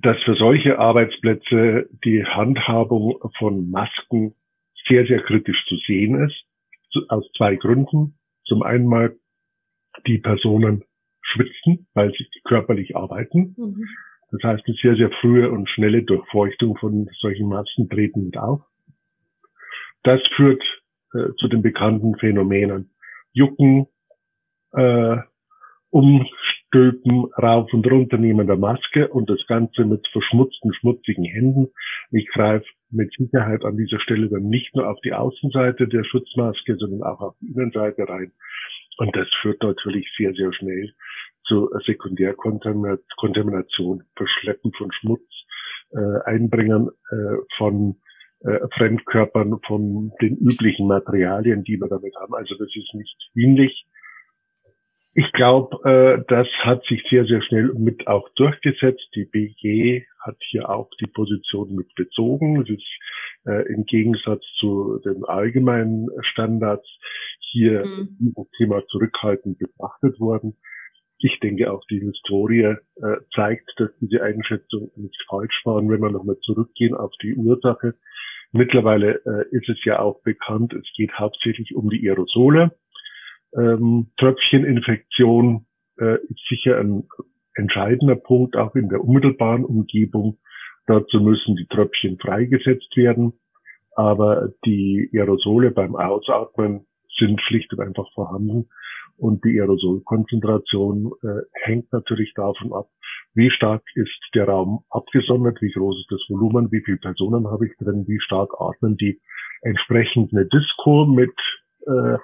Dass 0.01 0.21
für 0.23 0.35
solche 0.35 0.79
Arbeitsplätze 0.79 1.89
die 2.03 2.23
Handhabung 2.25 3.19
von 3.37 3.69
Masken 3.71 4.35
sehr, 4.87 5.05
sehr 5.05 5.21
kritisch 5.23 5.65
zu 5.67 5.75
sehen 5.87 6.21
ist, 6.23 6.45
aus 7.09 7.29
zwei 7.35 7.55
Gründen. 7.55 8.17
Zum 8.45 8.63
einen 8.63 8.87
mal, 8.87 9.15
die 10.05 10.19
Personen 10.19 10.83
schwitzen, 11.21 11.87
weil 11.93 12.11
sie 12.13 12.27
körperlich 12.43 12.95
arbeiten. 12.95 13.55
Mhm. 13.57 13.87
Das 14.31 14.43
heißt, 14.43 14.63
eine 14.67 14.75
sehr, 14.81 14.95
sehr 14.95 15.11
frühe 15.21 15.49
und 15.49 15.69
schnelle 15.69 16.03
Durchfeuchtung 16.03 16.77
von 16.77 17.09
solchen 17.19 17.47
Massen 17.47 17.89
treten 17.89 18.25
mit 18.25 18.37
auf. 18.37 18.61
Das 20.03 20.21
führt 20.35 20.61
äh, 21.13 21.33
zu 21.37 21.47
den 21.47 21.61
bekannten 21.61 22.15
Phänomenen. 22.17 22.91
Jucken, 23.33 23.87
äh, 24.73 25.17
Umstülpen, 26.67 27.25
rauf 27.41 27.73
und 27.73 27.89
runter 27.89 28.17
nehmen 28.17 28.45
der 28.47 28.57
Maske 28.57 29.07
und 29.07 29.29
das 29.29 29.39
Ganze 29.47 29.85
mit 29.85 30.05
verschmutzten, 30.11 30.73
schmutzigen 30.73 31.23
Händen. 31.23 31.69
Ich 32.11 32.27
greife 32.29 32.65
mit 32.89 33.13
Sicherheit 33.17 33.63
an 33.63 33.77
dieser 33.77 33.99
Stelle 33.99 34.27
dann 34.29 34.49
nicht 34.49 34.75
nur 34.75 34.89
auf 34.89 34.99
die 35.01 35.13
Außenseite 35.13 35.87
der 35.87 36.03
Schutzmaske, 36.03 36.75
sondern 36.77 37.03
auch 37.03 37.21
auf 37.21 37.35
die 37.41 37.53
Innenseite 37.53 38.09
rein. 38.09 38.31
Und 38.97 39.15
das 39.15 39.27
führt 39.41 39.63
natürlich 39.63 40.07
sehr, 40.17 40.33
sehr 40.33 40.51
schnell 40.53 40.93
zu 41.45 41.69
Sekundärkontamination, 41.85 44.03
Verschleppen 44.15 44.73
von 44.73 44.91
Schmutz, 44.91 45.21
äh, 45.91 46.19
Einbringen 46.25 46.89
äh, 47.11 47.37
von 47.57 47.95
äh, 48.41 48.59
Fremdkörpern, 48.75 49.59
von 49.65 50.11
den 50.21 50.37
üblichen 50.37 50.87
Materialien, 50.87 51.63
die 51.63 51.79
wir 51.79 51.87
damit 51.87 52.13
haben. 52.19 52.35
Also 52.35 52.55
das 52.55 52.67
ist 52.75 52.93
nicht 52.93 53.15
dienlich. 53.35 53.87
Ich 55.19 55.31
glaube, 55.31 55.77
äh, 55.83 56.23
das 56.27 56.47
hat 56.59 56.85
sich 56.85 57.03
sehr, 57.09 57.25
sehr 57.25 57.41
schnell 57.41 57.73
mit 57.73 58.05
auch 58.05 58.29
durchgesetzt. 58.35 59.09
Die 59.15 59.25
BG 59.25 60.05
hat 60.19 60.37
hier 60.51 60.69
auch 60.69 60.91
die 61.01 61.07
Position 61.07 61.73
mit 61.73 61.91
bezogen. 61.95 62.61
Es 62.61 62.69
ist 62.69 62.85
äh, 63.47 63.65
im 63.73 63.85
Gegensatz 63.85 64.43
zu 64.59 64.99
den 65.03 65.25
allgemeinen 65.25 66.07
Standards 66.21 66.87
hier 67.39 67.83
mhm. 67.83 68.15
dieses 68.19 68.51
Thema 68.57 68.85
zurückhaltend 68.89 69.57
betrachtet 69.57 70.19
worden. 70.19 70.55
Ich 71.17 71.39
denke 71.39 71.71
auch 71.71 71.83
die 71.89 71.99
Historie 71.99 72.75
äh, 72.97 73.17
zeigt, 73.33 73.71
dass 73.77 73.89
diese 73.99 74.21
Einschätzung 74.21 74.91
nicht 74.97 75.19
falsch 75.27 75.61
war. 75.63 75.77
Und 75.77 75.89
wenn 75.89 75.99
wir 75.99 76.11
nochmal 76.11 76.37
zurückgehen 76.41 76.93
auf 76.93 77.11
die 77.23 77.33
Ursache, 77.33 77.95
mittlerweile 78.51 79.15
äh, 79.25 79.45
ist 79.49 79.67
es 79.67 79.83
ja 79.83 79.97
auch 79.97 80.21
bekannt, 80.21 80.73
es 80.73 80.85
geht 80.95 81.17
hauptsächlich 81.17 81.73
um 81.75 81.89
die 81.89 82.07
Aerosole. 82.07 82.77
Ähm, 83.57 84.11
Tröpfcheninfektion 84.17 85.65
äh, 85.99 86.17
ist 86.29 86.47
sicher 86.49 86.79
ein 86.79 87.07
entscheidender 87.55 88.15
Punkt, 88.15 88.55
auch 88.55 88.75
in 88.75 88.89
der 88.89 89.03
unmittelbaren 89.03 89.65
Umgebung. 89.65 90.37
Dazu 90.85 91.19
müssen 91.19 91.55
die 91.55 91.67
Tröpfchen 91.67 92.17
freigesetzt 92.19 92.95
werden. 92.95 93.33
Aber 93.95 94.49
die 94.63 95.09
Aerosole 95.11 95.71
beim 95.71 95.95
Ausatmen 95.95 96.85
sind 97.17 97.41
schlicht 97.41 97.73
und 97.73 97.79
einfach 97.81 98.07
vorhanden. 98.13 98.69
Und 99.17 99.43
die 99.43 99.59
Aerosolkonzentration 99.59 101.11
äh, 101.23 101.41
hängt 101.63 101.91
natürlich 101.91 102.33
davon 102.35 102.71
ab, 102.71 102.87
wie 103.33 103.49
stark 103.49 103.83
ist 103.95 104.19
der 104.35 104.47
Raum 104.47 104.83
abgesondert, 104.91 105.59
wie 105.61 105.71
groß 105.71 105.99
ist 105.99 106.11
das 106.11 106.21
Volumen, 106.29 106.71
wie 106.71 106.83
viele 106.85 106.97
Personen 106.97 107.47
habe 107.47 107.65
ich 107.65 107.75
drin, 107.77 108.05
wie 108.07 108.19
stark 108.19 108.51
atmen 108.59 108.97
die 108.97 109.19
entsprechend 109.63 110.31
eine 110.31 110.45
Disco 110.45 111.07
mit 111.07 111.33
äh, 111.87 112.17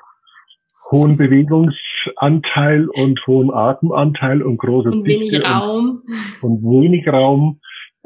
hohen 0.93 1.17
Bewegungsanteil 1.17 2.87
und 2.87 3.19
hohen 3.27 3.51
Atemanteil 3.51 4.41
und 4.41 4.57
großer 4.57 4.91
und 4.91 5.05
wenig 5.05 5.43
Raum 5.43 6.03
und, 6.41 6.63
und 6.63 6.63
wenig 6.63 7.07
Raum. 7.07 7.59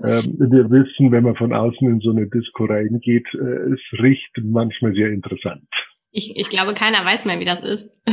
Ähm, 0.04 0.38
wir 0.38 0.69
wissen, 0.69 1.12
wenn 1.12 1.23
man 1.23 1.36
von 1.36 1.54
außen 1.54 1.88
in 1.88 2.00
so 2.00 2.12
eine 2.12 2.28
Disco 2.28 2.65
reingeht, 2.65 3.28
äh, 3.34 3.73
es 3.73 3.80
riecht 4.00 4.32
manchmal 4.43 4.93
sehr 4.93 5.10
interessant. 5.10 5.67
Ich, 6.12 6.38
ich 6.38 6.50
glaube, 6.50 6.73
keiner 6.73 7.04
weiß 7.04 7.26
mehr, 7.26 7.39
wie 7.39 7.45
das 7.45 7.62
ist. 7.62 8.02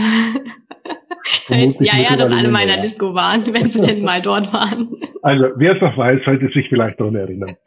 Jetzt, 1.48 1.80
ja, 1.80 1.96
ja, 1.98 2.16
dass 2.16 2.30
alle 2.30 2.48
mal 2.48 2.62
in 2.62 2.68
der 2.68 2.80
Disco 2.80 3.14
waren, 3.14 3.42
wenn 3.52 3.70
sie 3.70 3.80
denn 3.86 4.02
mal 4.02 4.20
dort 4.20 4.52
waren. 4.52 4.88
Also, 5.22 5.44
wer 5.56 5.74
es 5.74 5.80
noch 5.80 5.96
weiß, 5.96 6.20
sollte 6.24 6.48
sich 6.52 6.68
vielleicht 6.68 7.00
daran 7.00 7.14
erinnern. 7.14 7.50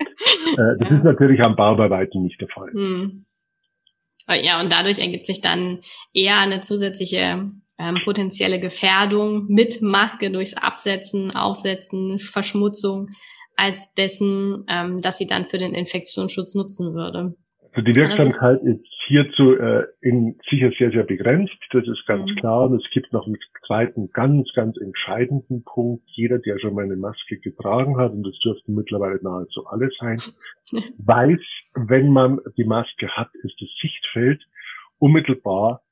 äh, 0.58 0.78
das 0.80 0.90
ja. 0.90 0.98
ist 0.98 1.04
natürlich 1.04 1.42
am 1.42 1.56
Bau 1.56 1.76
bei 1.76 1.90
weitem 1.90 2.24
nicht 2.24 2.40
der 2.42 2.50
Fall. 2.50 2.72
Hm. 2.72 3.26
Ja, 4.30 4.60
und 4.60 4.72
dadurch 4.72 5.00
ergibt 5.00 5.26
sich 5.26 5.42
dann 5.42 5.80
eher 6.14 6.38
eine 6.38 6.62
zusätzliche 6.62 7.50
ähm, 7.80 8.02
potenzielle 8.04 8.60
Gefährdung 8.60 9.46
mit 9.48 9.82
Maske 9.82 10.32
durchs 10.32 10.54
Absetzen, 10.54 11.32
Aufsetzen, 11.32 12.20
Verschmutzung, 12.20 13.10
als 13.56 13.94
dessen, 13.94 14.66
ähm, 14.68 14.98
dass 14.98 15.18
sie 15.18 15.28
dann 15.28 15.46
für 15.46 15.58
den 15.58 15.74
Infektionsschutz 15.74 16.56
nutzen 16.56 16.94
würde. 16.94 17.36
Also 17.78 17.92
die 17.92 17.96
Wirksamkeit 17.96 18.64
ist, 18.64 18.88
hierzu 19.06 19.56
äh, 19.56 19.86
in, 20.02 20.40
sicher 20.50 20.72
sehr, 20.80 20.90
sehr 20.90 21.04
begrenzt. 21.04 21.54
Das 21.70 21.88
ist 21.88 22.08
ganz 22.08 22.28
mhm. 22.32 22.36
klar. 22.38 22.70
Und 22.70 22.84
es 22.84 22.90
gibt 22.90 23.14
noch 23.14 23.28
einen 23.28 23.38
zweiten 23.68 24.10
ganz, 24.12 24.52
ganz 24.56 24.78
entscheidenden 24.78 25.64
Punkt. 25.64 26.04
Jeder, 26.08 26.40
der 26.40 26.58
schon 26.58 26.74
mal 26.74 26.86
eine 26.86 26.96
Maske 26.96 27.38
getragen 27.38 27.98
hat, 27.98 28.14
und 28.14 28.24
das 28.24 28.38
dürften 28.40 28.74
mittlerweile 28.74 29.20
nahezu 29.22 29.68
alle 29.68 29.92
sein, 30.00 30.20
weiß, 30.98 31.40
wenn 31.76 32.10
man 32.10 32.40
die 32.58 32.66
Maske 32.66 33.10
hat, 33.10 33.30
ist 33.44 33.62
das 33.62 33.70
Sichtfeld 33.80 34.42
unmittelbar 34.98 35.84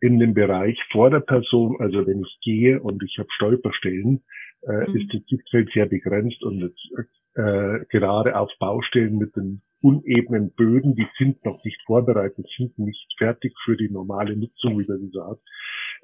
in 0.00 0.18
dem 0.18 0.32
Bereich 0.32 0.78
vor 0.92 1.10
der 1.10 1.20
Person, 1.20 1.76
also 1.78 2.06
wenn 2.06 2.22
ich 2.22 2.38
gehe 2.42 2.80
und 2.80 3.02
ich 3.02 3.18
habe 3.18 3.28
Stolperstellen, 3.34 4.24
äh, 4.62 4.88
mhm. 4.88 4.96
ist 4.96 5.12
das 5.12 5.22
Sichtfeld 5.28 5.70
sehr 5.74 5.84
begrenzt 5.84 6.42
und 6.42 6.58
jetzt, 6.58 6.88
äh, 7.34 7.84
gerade 7.90 8.38
auf 8.38 8.50
Baustellen 8.58 9.18
mit 9.18 9.36
den 9.36 9.60
unebenen 9.84 10.50
Böden, 10.54 10.94
die 10.94 11.06
sind 11.18 11.44
noch 11.44 11.62
nicht 11.62 11.80
vorbereitet, 11.84 12.46
sind 12.56 12.78
nicht 12.78 13.14
fertig 13.18 13.54
für 13.64 13.76
die 13.76 13.90
normale 13.90 14.34
Nutzung, 14.34 14.80
wie 14.80 14.88
man 14.88 15.10
sagt, 15.10 15.42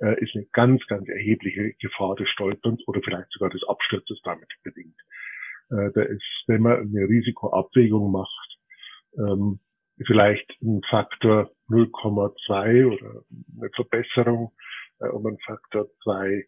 äh, 0.01 0.23
ist 0.23 0.37
eine 0.37 0.45
ganz, 0.53 0.87
ganz 0.87 1.09
erhebliche 1.09 1.73
Gefahr 1.81 2.15
des 2.15 2.29
Stolperns 2.29 2.87
oder 2.87 3.01
vielleicht 3.03 3.33
sogar 3.33 3.49
des 3.49 3.67
Absturzes 3.67 4.21
damit 4.23 4.49
bedingt. 4.63 4.97
Äh, 5.71 5.91
da 5.95 6.03
ist, 6.03 6.45
wenn 6.47 6.61
man 6.61 6.81
eine 6.81 7.09
Risikoabwägung 7.09 8.13
macht, 8.13 8.59
ähm, 9.17 9.61
vielleicht 10.07 10.51
ein 10.61 10.83
Faktor 10.91 11.51
0,2 11.71 12.87
oder 12.87 13.25
eine 13.31 13.71
Verbesserung 13.75 14.53
äh, 15.01 15.09
um 15.09 15.27
einen 15.27 15.39
Faktor 15.39 15.87
2 16.05 16.29
äh, 16.29 16.45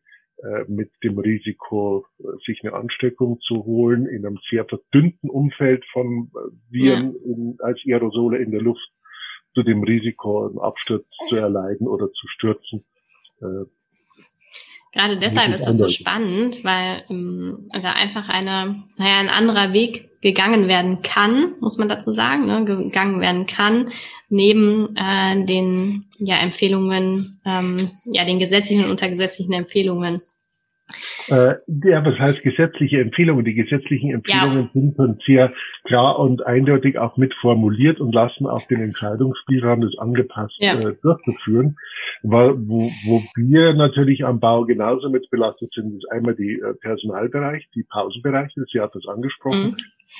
mit 0.66 0.90
dem 1.05 1.18
Risiko, 1.18 2.05
sich 2.44 2.61
eine 2.62 2.74
Ansteckung 2.74 3.38
zu 3.40 3.64
holen 3.64 4.07
in 4.07 4.26
einem 4.26 4.38
sehr 4.50 4.64
verdünnten 4.64 5.31
Umfeld 5.31 5.85
von 5.92 6.33
Viren 6.68 7.14
ja. 7.14 7.33
in, 7.33 7.57
als 7.61 7.81
Aerosole 7.87 8.38
in 8.38 8.50
der 8.50 8.61
Luft 8.61 8.90
zu 9.55 9.62
dem 9.62 9.83
Risiko, 9.83 10.46
einen 10.46 10.59
Absturz 10.59 11.07
zu 11.28 11.37
erleiden 11.37 11.87
oder 11.87 12.11
zu 12.11 12.26
stürzen. 12.28 12.85
Äh, 13.40 13.66
Gerade 14.92 15.18
deshalb 15.18 15.55
ist 15.55 15.64
das 15.64 15.78
so 15.78 15.88
spannend, 15.88 16.64
weil 16.64 17.02
ähm, 17.09 17.70
da 17.72 17.92
einfach 17.92 18.28
eine, 18.28 18.83
naja, 18.98 19.20
ein 19.20 19.31
anderer 19.31 19.72
Weg 19.72 20.20
gegangen 20.20 20.68
werden 20.68 21.00
kann, 21.02 21.55
muss 21.61 21.78
man 21.78 21.88
dazu 21.88 22.12
sagen, 22.12 22.44
ne, 22.44 22.64
gegangen 22.64 23.20
werden 23.20 23.46
kann, 23.46 23.90
neben 24.28 24.94
äh, 24.96 25.44
den 25.46 26.05
ja, 26.18 26.37
Empfehlungen, 26.37 27.40
ähm, 27.46 27.76
ja, 28.05 28.26
den 28.26 28.38
gesetzlichen 28.38 28.85
und 28.85 28.90
untergesetzlichen 28.90 29.55
Empfehlungen. 29.55 30.20
Äh, 31.28 31.54
ja, 31.66 32.04
was 32.04 32.18
heißt 32.18 32.42
gesetzliche 32.42 33.00
Empfehlungen? 33.00 33.44
Die 33.44 33.54
gesetzlichen 33.54 34.10
Empfehlungen 34.10 34.64
ja. 34.64 34.70
sind 34.72 34.96
schon 34.96 35.18
sehr 35.24 35.52
klar 35.84 36.18
und 36.18 36.44
eindeutig 36.44 36.98
auch 36.98 37.16
mit 37.16 37.34
formuliert 37.34 38.00
und 38.00 38.14
lassen 38.14 38.46
auch 38.46 38.66
den 38.66 38.80
Entscheidungsspielraum 38.80 39.80
das 39.80 39.96
angepasst 39.98 40.56
ja. 40.58 40.78
äh, 40.78 40.94
durchzuführen. 41.02 41.76
Weil, 42.22 42.54
wo, 42.68 42.90
wo 43.04 43.22
wir 43.36 43.74
natürlich 43.74 44.24
am 44.24 44.40
Bau 44.40 44.64
genauso 44.64 45.10
mit 45.10 45.28
belastet 45.30 45.72
sind, 45.74 45.96
ist 45.96 46.10
einmal 46.10 46.34
die 46.34 46.60
äh, 46.60 46.74
Personalbereich, 46.80 47.68
die 47.74 47.84
Pausenbereiche, 47.84 48.64
sie 48.70 48.80
hat 48.80 48.94
das 48.94 49.06
angesprochen. 49.06 49.70
Mhm. 49.70 49.76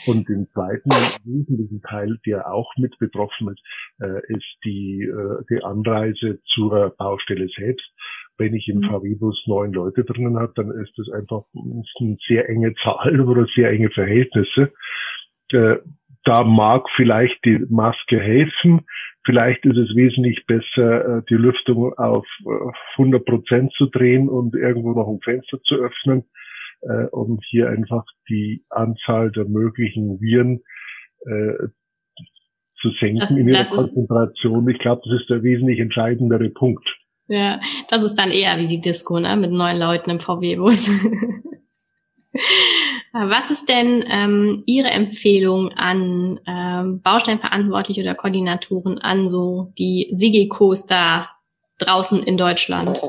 Und 0.07 0.29
den 0.29 0.49
zweiten 0.55 0.89
wesentlichen 1.25 1.83
Teil, 1.83 2.19
der 2.25 2.51
auch 2.51 2.73
mit 2.77 2.99
betroffen 2.99 3.49
ist, 3.49 3.61
äh, 4.01 4.21
ist 4.29 4.57
die, 4.65 5.03
äh, 5.03 5.45
die 5.51 5.63
Anreise 5.63 6.41
zur 6.55 6.95
Baustelle 6.97 7.49
selbst 7.55 7.85
wenn 8.43 8.55
ich 8.55 8.69
im 8.69 8.79
mhm. 8.79 8.91
VW-Bus 8.91 9.45
neun 9.47 9.73
Leute 9.73 10.05
drinnen 10.05 10.37
habe, 10.37 10.53
dann 10.57 10.71
ist 10.73 10.93
das 10.97 11.09
einfach 11.11 11.45
eine 11.55 12.17
sehr 12.27 12.49
enge 12.49 12.75
Zahl 12.83 13.21
oder 13.21 13.47
sehr 13.55 13.71
enge 13.71 13.91
Verhältnisse. 13.91 14.73
Äh, 15.53 15.77
da 16.25 16.43
mag 16.45 16.85
vielleicht 16.97 17.45
die 17.45 17.65
Maske 17.69 18.21
helfen. 18.21 18.83
Vielleicht 19.25 19.65
ist 19.65 19.77
es 19.77 19.95
wesentlich 19.95 20.45
besser, 20.47 21.19
äh, 21.19 21.23
die 21.31 21.35
Lüftung 21.35 21.93
auf 21.95 22.27
100 22.97 23.21
äh, 23.21 23.25
Prozent 23.25 23.73
zu 23.75 23.87
drehen 23.87 24.29
und 24.29 24.55
irgendwo 24.57 24.93
noch 24.93 25.09
ein 25.09 25.21
Fenster 25.23 25.61
zu 25.63 25.77
öffnen, 25.77 26.25
um 27.13 27.39
hier 27.49 27.69
einfach 27.69 28.05
die 28.29 28.65
Anzahl 28.69 29.31
der 29.31 29.45
möglichen 29.45 30.21
Viren 30.21 30.63
zu 32.81 32.91
senken 32.99 33.37
in 33.37 33.47
ihrer 33.47 33.65
Konzentration. 33.67 34.69
Ich 34.69 34.81
glaube, 34.81 35.01
das 35.05 35.21
ist 35.21 35.31
der 35.31 35.45
wesentlich 35.45 35.79
entscheidendere 35.79 36.51
Punkt. 36.51 36.85
Ja, 37.33 37.61
das 37.89 38.03
ist 38.03 38.17
dann 38.17 38.31
eher 38.31 38.59
wie 38.59 38.67
die 38.67 38.83
Disco, 38.83 39.19
ne? 39.19 39.35
Mit 39.37 39.53
neun 39.53 39.79
Leuten 39.79 40.11
im 40.11 40.21
VW-Bus. 40.21 40.91
Was 43.15 43.51
ist 43.51 43.71
denn 43.71 44.05
ähm, 44.07 44.63
Ihre 44.67 44.91
Empfehlung 44.91 45.73
an 45.73 46.41
ähm, 46.47 47.01
Bausteinverantwortliche 47.01 48.03
oder 48.03 48.15
Koordinatoren 48.15 48.99
an 48.99 49.31
so 49.31 49.73
die 49.79 50.09
Sigi-Co's 50.13 50.85
da 50.85 51.31
draußen 51.79 52.23
in 52.23 52.37
Deutschland? 52.37 53.01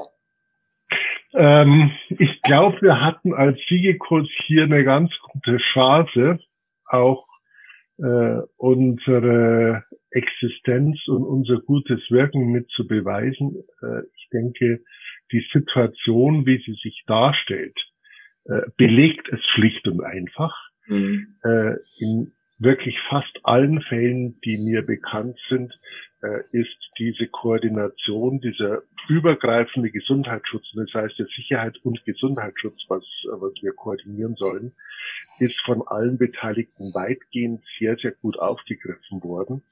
Ähm, 1.33 1.91
ich 2.07 2.41
glaube, 2.43 2.81
wir 2.81 3.01
hatten 3.01 3.33
als 3.33 3.59
Sigi-Co's 3.67 4.29
hier 4.47 4.63
eine 4.63 4.85
ganz 4.85 5.11
gute 5.33 5.57
Chance, 5.73 6.39
auch 6.87 7.25
äh, 7.97 8.37
unsere 8.55 9.83
Existenz 10.13 11.07
und 11.07 11.23
unser 11.23 11.59
gutes 11.59 11.99
Wirken 12.09 12.51
mit 12.51 12.69
zu 12.69 12.87
beweisen. 12.87 13.63
Äh, 13.81 14.03
ich 14.15 14.29
denke, 14.31 14.83
die 15.31 15.45
Situation, 15.51 16.45
wie 16.45 16.61
sie 16.63 16.77
sich 16.81 17.03
darstellt, 17.07 17.77
äh, 18.45 18.61
belegt 18.77 19.27
es 19.31 19.43
schlicht 19.53 19.87
und 19.87 20.03
einfach. 20.03 20.55
Mhm. 20.87 21.35
Äh, 21.43 21.75
in 21.97 22.33
wirklich 22.59 22.97
fast 23.09 23.39
allen 23.43 23.81
Fällen, 23.81 24.39
die 24.45 24.57
mir 24.57 24.83
bekannt 24.83 25.37
sind, 25.49 25.73
ist 26.53 26.77
diese 26.97 27.27
Koordination, 27.27 28.39
dieser 28.39 28.83
übergreifende 29.09 29.91
Gesundheitsschutz, 29.91 30.71
das 30.73 30.93
heißt 30.93 31.19
der 31.19 31.25
Sicherheit 31.35 31.77
und 31.83 32.05
Gesundheitsschutz, 32.05 32.85
was, 32.87 33.03
was 33.25 33.51
wir 33.61 33.73
koordinieren 33.73 34.35
sollen, 34.35 34.71
ist 35.39 35.59
von 35.65 35.85
allen 35.85 36.17
Beteiligten 36.17 36.93
weitgehend 36.93 37.65
sehr, 37.77 37.97
sehr 37.97 38.11
gut 38.11 38.39
aufgegriffen 38.39 39.21
worden. 39.21 39.63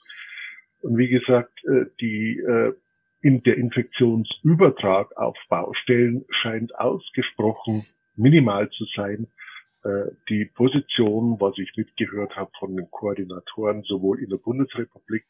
Und 0.81 0.97
wie 0.97 1.09
gesagt, 1.09 1.63
äh, 1.65 1.85
die, 1.99 2.39
äh, 2.39 2.73
in 3.21 3.43
der 3.43 3.57
Infektionsübertrag 3.57 5.15
auf 5.17 5.37
Baustellen 5.49 6.25
scheint 6.29 6.73
ausgesprochen 6.75 7.83
minimal 8.15 8.69
zu 8.71 8.85
sein. 8.95 9.27
Die 10.29 10.45
Position, 10.45 11.39
was 11.39 11.57
ich 11.57 11.75
mitgehört 11.75 12.35
habe 12.35 12.51
von 12.59 12.75
den 12.75 12.89
Koordinatoren, 12.91 13.81
sowohl 13.81 14.19
in 14.19 14.29
der 14.29 14.37
Bundesrepublik 14.37 15.25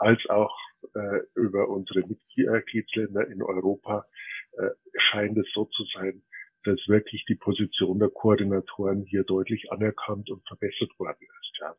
als 0.00 0.18
auch 0.30 0.56
äh, 0.94 1.20
über 1.34 1.68
unsere 1.68 2.00
Mitgliedsländer 2.06 3.28
in 3.28 3.42
Europa 3.42 4.06
äh, 4.52 4.70
scheint 4.96 5.36
es 5.36 5.46
so 5.52 5.66
zu 5.66 5.84
sein, 5.94 6.22
dass 6.64 6.78
wirklich 6.88 7.24
die 7.26 7.34
Position 7.34 7.98
der 7.98 8.08
Koordinatoren 8.08 9.04
hier 9.04 9.24
deutlich 9.24 9.70
anerkannt 9.70 10.30
und 10.30 10.46
verbessert 10.46 10.90
worden 10.98 11.26
ist. 11.40 11.58
Ja. 11.60 11.74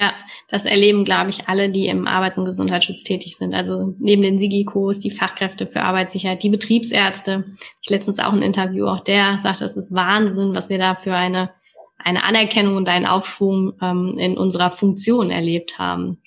Ja, 0.00 0.12
das 0.46 0.64
erleben, 0.64 1.04
glaube 1.04 1.30
ich, 1.30 1.48
alle, 1.48 1.70
die 1.70 1.88
im 1.88 2.06
Arbeits- 2.06 2.38
und 2.38 2.44
Gesundheitsschutz 2.44 3.02
tätig 3.02 3.36
sind. 3.36 3.52
Also 3.52 3.94
neben 3.98 4.22
den 4.22 4.38
SIGIKOs, 4.38 5.00
die 5.00 5.10
Fachkräfte 5.10 5.66
für 5.66 5.82
Arbeitssicherheit, 5.82 6.44
die 6.44 6.50
Betriebsärzte. 6.50 7.46
Ich 7.82 7.90
letztens 7.90 8.20
auch 8.20 8.32
ein 8.32 8.42
Interview, 8.42 8.86
auch 8.86 9.00
der 9.00 9.38
sagt, 9.38 9.60
es 9.60 9.76
ist 9.76 9.92
Wahnsinn, 9.92 10.54
was 10.54 10.70
wir 10.70 10.78
da 10.78 10.94
für 10.94 11.14
eine, 11.14 11.50
eine 11.98 12.22
Anerkennung 12.22 12.76
und 12.76 12.88
einen 12.88 13.06
Aufschwung 13.06 13.72
ähm, 13.82 14.14
in 14.18 14.38
unserer 14.38 14.70
Funktion 14.70 15.30
erlebt 15.32 15.80
haben. 15.80 16.22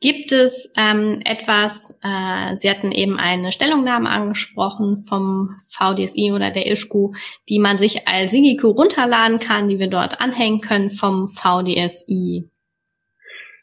Gibt 0.00 0.32
es 0.32 0.72
ähm, 0.78 1.20
etwas, 1.26 1.98
äh, 2.02 2.56
Sie 2.56 2.70
hatten 2.70 2.90
eben 2.90 3.18
eine 3.18 3.52
Stellungnahme 3.52 4.08
angesprochen 4.08 5.04
vom 5.06 5.56
VDSI 5.68 6.32
oder 6.32 6.50
der 6.50 6.70
ISCO, 6.70 7.12
die 7.50 7.58
man 7.58 7.76
sich 7.76 8.08
als 8.08 8.32
Singiko 8.32 8.70
runterladen 8.70 9.38
kann, 9.40 9.68
die 9.68 9.78
wir 9.78 9.90
dort 9.90 10.18
anhängen 10.22 10.62
können 10.62 10.90
vom 10.90 11.28
VDSI? 11.28 12.48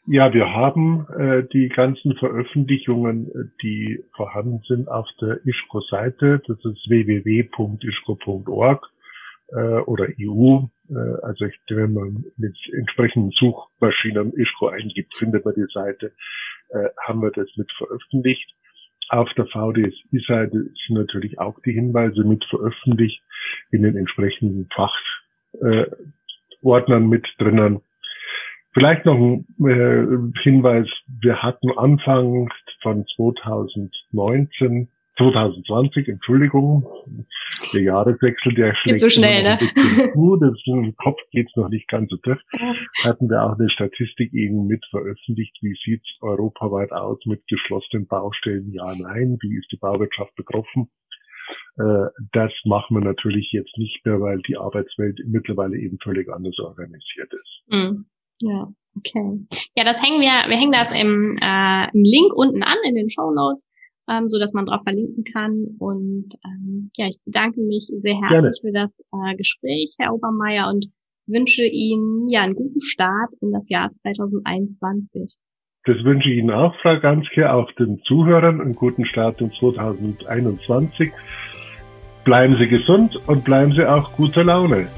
Ja, 0.06 0.32
wir 0.32 0.54
haben 0.54 1.06
äh, 1.18 1.42
die 1.52 1.68
ganzen 1.68 2.14
Veröffentlichungen, 2.14 3.52
die 3.62 3.98
vorhanden 4.14 4.62
sind 4.68 4.88
auf 4.88 5.08
der 5.20 5.44
ISCO-Seite. 5.44 6.40
Das 6.46 6.56
ist 6.64 6.88
www.isco.org 6.88 8.86
äh, 9.48 9.80
oder 9.80 10.06
EU. 10.20 10.60
Äh, 10.90 11.22
also 11.22 11.46
ich, 11.46 11.58
wenn 11.68 11.94
man 11.94 12.24
mit 12.36 12.56
entsprechenden 12.72 13.30
Suchmaschinen 13.32 14.32
ISCO 14.34 14.68
eingibt, 14.68 15.16
findet 15.16 15.44
man 15.44 15.54
die 15.54 15.66
Seite, 15.72 16.12
äh, 16.70 16.88
haben 17.06 17.22
wir 17.22 17.30
das 17.30 17.48
mit 17.56 17.70
veröffentlicht. 17.72 18.54
Auf 19.10 19.32
der 19.34 19.46
VDSI-Seite 19.46 20.70
sind 20.86 20.96
natürlich 20.96 21.38
auch 21.38 21.58
die 21.64 21.72
Hinweise 21.72 22.24
mit 22.24 22.44
veröffentlicht 22.44 23.22
in 23.70 23.82
den 23.82 23.96
entsprechenden 23.96 24.68
Fachordnern 24.74 27.04
äh, 27.04 27.06
mit 27.06 27.26
drinnen. 27.38 27.80
Vielleicht 28.74 29.06
noch 29.06 29.16
ein 29.16 29.46
äh, 29.66 30.04
Hinweis, 30.42 30.86
wir 31.22 31.42
hatten 31.42 31.70
Anfang 31.78 32.50
von 32.82 33.06
2019 33.16 34.88
2020, 35.18 36.08
Entschuldigung, 36.08 36.86
der 37.72 37.82
Jahreswechsel, 37.82 38.54
der 38.54 38.74
schlägt 38.76 39.00
so 39.00 39.10
schnell, 39.10 39.42
ne? 39.42 39.58
Gut, 40.14 40.40
das 40.42 40.56
im 40.66 40.94
Kopf 40.96 41.18
geht's 41.32 41.54
noch 41.56 41.68
nicht 41.68 41.88
ganz 41.88 42.10
so 42.10 42.16
tief. 42.18 42.38
Hatten 43.02 43.28
wir 43.28 43.42
auch 43.42 43.58
eine 43.58 43.68
Statistik 43.68 44.32
eben 44.32 44.66
mit 44.66 44.84
veröffentlicht, 44.90 45.56
wie 45.60 45.76
sieht's 45.84 46.08
europaweit 46.20 46.92
aus 46.92 47.18
mit 47.26 47.46
geschlossenen 47.48 48.06
Baustellen? 48.06 48.72
Ja, 48.72 48.84
nein, 49.02 49.38
wie 49.40 49.56
ist 49.56 49.70
die 49.72 49.76
Bauwirtschaft 49.76 50.34
betroffen? 50.36 50.88
Äh, 51.78 52.06
das 52.32 52.52
machen 52.64 52.96
wir 52.96 53.04
natürlich 53.04 53.50
jetzt 53.52 53.76
nicht 53.76 54.04
mehr, 54.04 54.20
weil 54.20 54.38
die 54.42 54.56
Arbeitswelt 54.56 55.20
mittlerweile 55.26 55.76
eben 55.76 55.98
völlig 56.02 56.28
anders 56.30 56.58
organisiert 56.58 57.32
ist. 57.32 57.62
Mhm. 57.68 58.06
Ja, 58.40 58.68
okay. 58.96 59.40
Ja, 59.74 59.84
das 59.84 60.02
hängen 60.02 60.20
wir, 60.20 60.48
wir 60.48 60.56
hängen 60.56 60.72
das 60.72 60.98
im, 61.00 61.38
äh, 61.42 61.90
im 61.92 62.04
Link 62.04 62.32
unten 62.34 62.62
an 62.62 62.78
in 62.84 62.94
den 62.94 63.08
Show 63.08 63.32
Notes 63.32 63.72
ähm, 64.08 64.28
so 64.28 64.38
dass 64.38 64.54
man 64.54 64.66
drauf 64.66 64.82
verlinken 64.82 65.24
kann. 65.24 65.76
Und 65.78 66.34
ähm, 66.44 66.90
ja, 66.96 67.06
ich 67.06 67.18
bedanke 67.24 67.60
mich 67.60 67.86
sehr 67.86 68.20
herzlich 68.20 68.28
Gerne. 68.28 68.52
für 68.60 68.72
das 68.72 69.00
äh, 69.12 69.36
Gespräch, 69.36 69.96
Herr 69.98 70.14
Obermeier, 70.14 70.68
und 70.68 70.86
wünsche 71.26 71.64
Ihnen 71.64 72.28
ja 72.28 72.42
einen 72.42 72.54
guten 72.54 72.80
Start 72.80 73.30
in 73.40 73.52
das 73.52 73.68
Jahr 73.68 73.90
2021. 73.92 75.36
Das 75.84 75.96
wünsche 76.04 76.28
ich 76.28 76.38
Ihnen 76.38 76.50
auch, 76.50 76.74
Frau 76.82 76.98
Ganske, 77.00 77.52
auch 77.52 77.70
den 77.72 78.00
Zuhörern 78.02 78.60
einen 78.60 78.74
guten 78.74 79.06
Start 79.06 79.40
in 79.40 79.52
2021. 79.52 81.12
Bleiben 82.24 82.56
Sie 82.58 82.68
gesund 82.68 83.16
und 83.26 83.44
bleiben 83.44 83.72
Sie 83.72 83.88
auch 83.88 84.12
guter 84.12 84.44
Laune. 84.44 84.88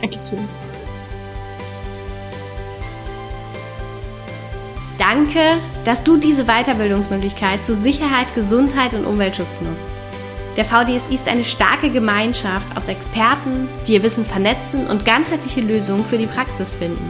Dankeschön. 0.00 0.38
Danke, 5.08 5.56
dass 5.84 6.04
du 6.04 6.18
diese 6.18 6.44
Weiterbildungsmöglichkeit 6.44 7.64
zu 7.64 7.74
Sicherheit, 7.74 8.34
Gesundheit 8.34 8.92
und 8.92 9.06
Umweltschutz 9.06 9.58
nutzt. 9.62 9.90
Der 10.58 10.66
VDSI 10.66 11.14
ist 11.14 11.28
eine 11.28 11.44
starke 11.44 11.88
Gemeinschaft 11.88 12.76
aus 12.76 12.88
Experten, 12.88 13.70
die 13.86 13.94
ihr 13.94 14.02
Wissen 14.02 14.26
vernetzen 14.26 14.86
und 14.86 15.06
ganzheitliche 15.06 15.62
Lösungen 15.62 16.04
für 16.04 16.18
die 16.18 16.26
Praxis 16.26 16.70
finden. 16.70 17.08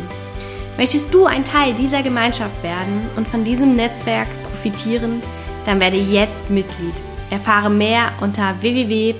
Möchtest 0.76 1.12
du 1.12 1.24
ein 1.26 1.44
Teil 1.44 1.74
dieser 1.74 2.04
Gemeinschaft 2.04 2.62
werden 2.62 3.10
und 3.16 3.26
von 3.26 3.42
diesem 3.42 3.74
Netzwerk 3.74 4.28
profitieren, 4.44 5.20
dann 5.66 5.80
werde 5.80 5.96
jetzt 5.96 6.50
Mitglied. 6.50 6.94
Erfahre 7.30 7.68
mehr 7.68 8.12
unter 8.20 8.54
www.vdsi.de. 8.60 9.18